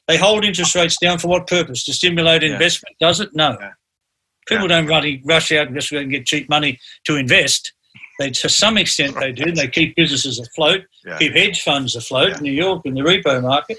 [0.08, 1.86] they hold interest rates down for what purpose?
[1.86, 2.96] To stimulate investment?
[3.00, 3.08] Yeah.
[3.08, 3.30] Does it?
[3.34, 3.58] No.
[3.60, 3.72] Yeah.
[4.48, 4.82] People yeah.
[4.82, 7.74] don't really rush out and just go and get cheap money to invest.
[8.20, 9.52] They, to some extent, they do.
[9.52, 10.82] They keep businesses afloat,
[11.18, 13.78] keep hedge funds afloat in New York and the repo market.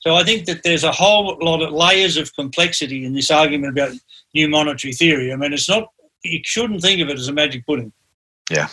[0.00, 3.76] So I think that there's a whole lot of layers of complexity in this argument
[3.76, 3.92] about
[4.34, 5.32] new monetary theory.
[5.32, 5.88] I mean, it's not.
[6.22, 7.92] You shouldn't think of it as a magic pudding.
[8.50, 8.68] Yeah,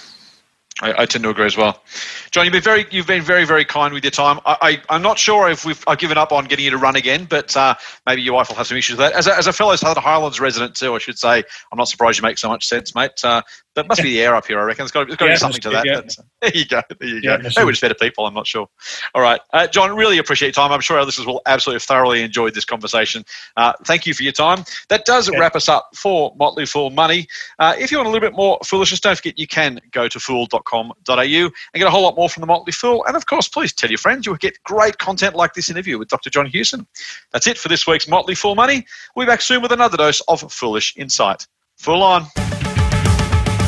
[0.84, 1.82] I, I, tend to agree as well.
[2.32, 4.40] John, you've been very, you've been very, very kind with your time.
[4.46, 6.98] I, I, am not sure if we've I've given up on getting you to run
[6.98, 7.76] again, but uh,
[8.06, 9.14] maybe your wife will have some issues with that.
[9.14, 11.38] As a, as a fellow Southern Highlands resident too, I should say,
[11.72, 13.24] I'm not surprised you make so much sense, mate.
[13.24, 13.42] Uh,
[13.76, 14.84] that must be the air up here, I reckon.
[14.84, 15.86] It's got, there's got yeah, to be something to that.
[15.86, 16.02] Yeah.
[16.44, 16.82] There you go.
[17.00, 17.38] There you go.
[17.38, 18.26] Maybe we're just better people.
[18.26, 18.68] I'm not sure.
[19.16, 19.96] All right, uh, John.
[19.96, 20.74] Really appreciate your time.
[20.74, 23.24] I'm sure our listeners will absolutely thoroughly enjoy this conversation.
[23.56, 24.66] Uh, thank you for your time.
[24.90, 25.40] That does yeah.
[25.40, 27.28] wrap us up for Motley Fool Money.
[27.60, 30.20] Uh, if you want a little bit more foolishness, don't forget you can go to
[30.20, 33.06] fool.com.au and get a whole lot more from the Motley Fool.
[33.06, 34.26] And of course, please tell your friends.
[34.26, 36.30] You'll get great content like this interview with Dr.
[36.30, 36.86] John Hewson.
[37.32, 38.86] That's it for this week's Motley Fool Money.
[39.16, 41.48] We'll be back soon with another dose of foolish insight.
[41.78, 42.26] Full on.